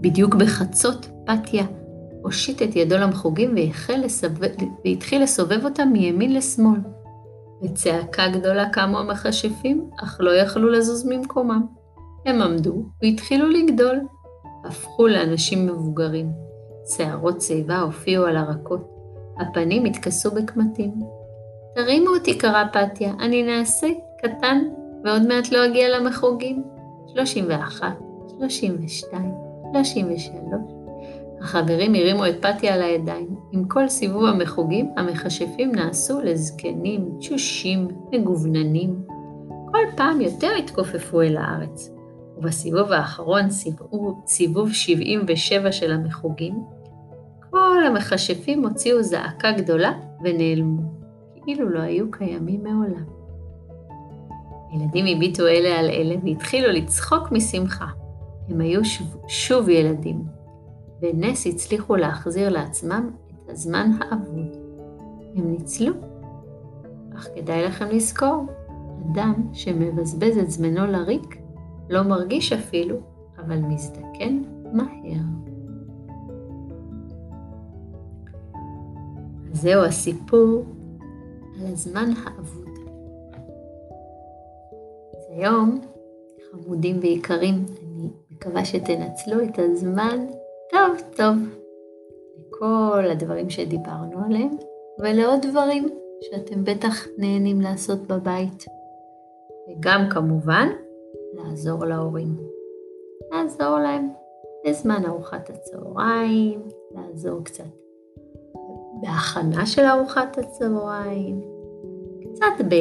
בדיוק 0.01 0.35
בחצות 0.35 1.09
פתיה 1.27 1.65
הושיט 2.23 2.63
את 2.63 2.77
ידו 2.77 2.97
למחוגים 2.97 3.55
והתחיל 4.85 5.23
לסובב 5.23 5.65
אותם 5.65 5.89
מימין 5.93 6.35
לשמאל. 6.35 6.81
בצעקה 7.63 8.29
גדולה 8.29 8.69
קמו 8.69 8.99
המכשפים, 8.99 9.91
אך 10.03 10.17
לא 10.21 10.31
יכלו 10.31 10.71
לזוז 10.71 11.07
ממקומם. 11.09 11.67
הם 12.27 12.43
עמדו 12.43 12.85
והתחילו 13.03 13.49
לגדול. 13.49 14.01
הפכו 14.65 15.07
לאנשים 15.07 15.67
מבוגרים. 15.67 16.33
שערות 16.97 17.41
שיבה 17.41 17.79
הופיעו 17.79 18.25
על 18.25 18.37
הרקות. 18.37 18.89
הפנים 19.39 19.85
התכסו 19.85 20.31
בקמטים. 20.31 20.93
תרימו 21.75 22.11
אותי, 22.11 22.39
קרא 22.39 22.65
פתיה, 22.73 23.13
אני 23.21 23.43
נעשה 23.43 23.89
קטן, 24.23 24.59
ועוד 25.05 25.23
מעט 25.27 25.53
לא 25.53 25.67
אגיע 25.67 25.99
למחוגים. 25.99 26.63
31, 27.07 27.87
32, 28.39 29.50
33. 29.73 30.81
החברים 31.41 31.95
הרימו 31.95 32.27
את 32.27 32.47
פתיה 32.47 32.75
על 32.75 32.83
הידיים. 32.83 33.37
עם 33.53 33.65
כל 33.65 33.89
סיבוב 33.89 34.25
המחוגים, 34.25 34.91
המכשפים 34.97 35.75
נעשו 35.75 36.21
לזקנים, 36.21 37.11
תשושים, 37.19 37.89
מגווננים. 38.13 39.03
כל 39.73 39.97
פעם 39.97 40.21
יותר 40.21 40.51
התכופפו 40.59 41.23
אל 41.23 41.37
הארץ. 41.37 41.91
ובסיבוב 42.39 42.93
האחרון, 42.93 43.51
סיבוב, 43.51 44.21
סיבוב 44.27 44.73
77 44.73 45.73
של 45.73 45.93
המחוגים, 45.93 46.55
כל 47.51 47.87
המכשפים 47.87 48.65
הוציאו 48.65 49.03
זעקה 49.03 49.53
גדולה 49.53 49.93
ונעלמו, 50.25 50.83
כאילו 51.43 51.69
לא 51.69 51.81
היו 51.81 52.11
קיימים 52.11 52.63
מעולם. 52.63 53.05
הילדים 54.71 55.17
הביטו 55.17 55.47
אלה 55.47 55.79
על 55.79 55.91
אלה 55.91 56.15
והתחילו 56.25 56.69
לצחוק 56.69 57.33
משמחה. 57.33 57.87
הם 58.51 58.61
היו 58.61 58.85
שוב, 58.85 59.17
שוב 59.29 59.69
ילדים, 59.69 60.25
בנס 61.01 61.47
הצליחו 61.47 61.97
להחזיר 61.97 62.49
לעצמם 62.49 63.11
את 63.27 63.51
הזמן 63.51 63.91
האבוד. 64.01 64.57
הם 65.35 65.51
ניצלו. 65.51 65.93
אך 67.15 67.29
כדאי 67.35 67.65
לכם 67.65 67.87
לזכור, 67.89 68.47
אדם 69.13 69.35
שמבזבז 69.53 70.39
את 70.39 70.51
זמנו 70.51 70.87
לריק, 70.87 71.37
לא 71.91 72.03
מרגיש 72.03 72.53
אפילו, 72.53 72.97
אבל 73.39 73.59
מזדקן 73.59 74.43
מהר. 74.73 75.23
זהו 79.53 79.85
הסיפור 79.85 80.65
על 81.61 81.67
הזמן 81.67 82.11
האבוד. 82.25 82.69
אז 85.13 85.25
היום, 85.31 85.81
חמודים 86.51 86.99
ויקרים, 87.03 87.65
מקווה 88.41 88.65
שתנצלו 88.65 89.43
את 89.43 89.59
הזמן 89.59 90.27
טוב 90.71 91.01
טוב 91.17 91.37
לכל 92.39 93.05
הדברים 93.11 93.51
שדיברנו 93.51 94.25
עליהם, 94.27 94.57
ולעוד 94.99 95.41
דברים 95.43 95.89
שאתם 96.21 96.65
בטח 96.65 97.07
נהנים 97.19 97.61
לעשות 97.61 97.99
בבית. 98.07 98.65
וגם 99.69 100.09
כמובן, 100.11 100.69
לעזור 101.33 101.85
להורים. 101.85 102.37
לעזור 103.31 103.79
להם 103.79 104.09
בזמן 104.67 105.03
ארוחת 105.07 105.51
הצהריים, 105.51 106.63
לעזור 106.91 107.45
קצת 107.45 107.65
בהכנה 109.01 109.67
של 109.67 109.83
ארוחת 109.83 110.39
הצהריים, 110.39 111.41
קצת 112.35 112.65
ב... 112.69 112.75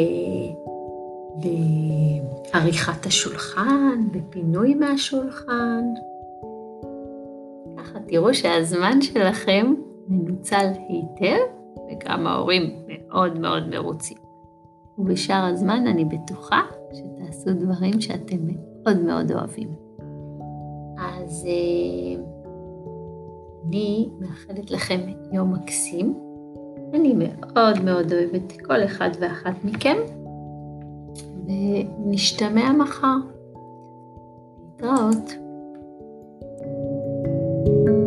בעריכת 1.35 3.05
השולחן, 3.05 4.07
בפינוי 4.11 4.75
מהשולחן. 4.75 5.83
ככה 7.77 7.99
תראו 8.07 8.33
שהזמן 8.33 9.01
שלכם 9.01 9.73
מנוצל 10.07 10.67
היטב, 10.89 11.39
וגם 11.91 12.27
ההורים 12.27 12.63
מאוד 12.87 13.39
מאוד 13.39 13.69
מרוצים. 13.69 14.17
ובשאר 14.97 15.45
הזמן 15.45 15.87
אני 15.87 16.05
בטוחה 16.05 16.61
שתעשו 16.93 17.49
דברים 17.53 18.01
שאתם 18.01 18.37
מאוד 18.47 18.99
מאוד 18.99 19.31
אוהבים. 19.31 19.69
אז 20.97 21.47
אה, 21.47 22.23
אני 23.67 24.09
מאחלת 24.19 24.71
לכם 24.71 24.99
יום 25.31 25.53
מקסים. 25.53 26.19
אני 26.93 27.13
מאוד 27.13 27.83
מאוד 27.85 28.13
אוהבת 28.13 28.61
כל 28.61 28.83
אחד 28.83 29.09
ואחת 29.19 29.63
מכם, 29.63 29.97
ונשתמע 31.49 32.71
מחר. 32.71 33.15
להתראות. 34.81 35.35
thank 37.65 37.87
you 37.87 37.98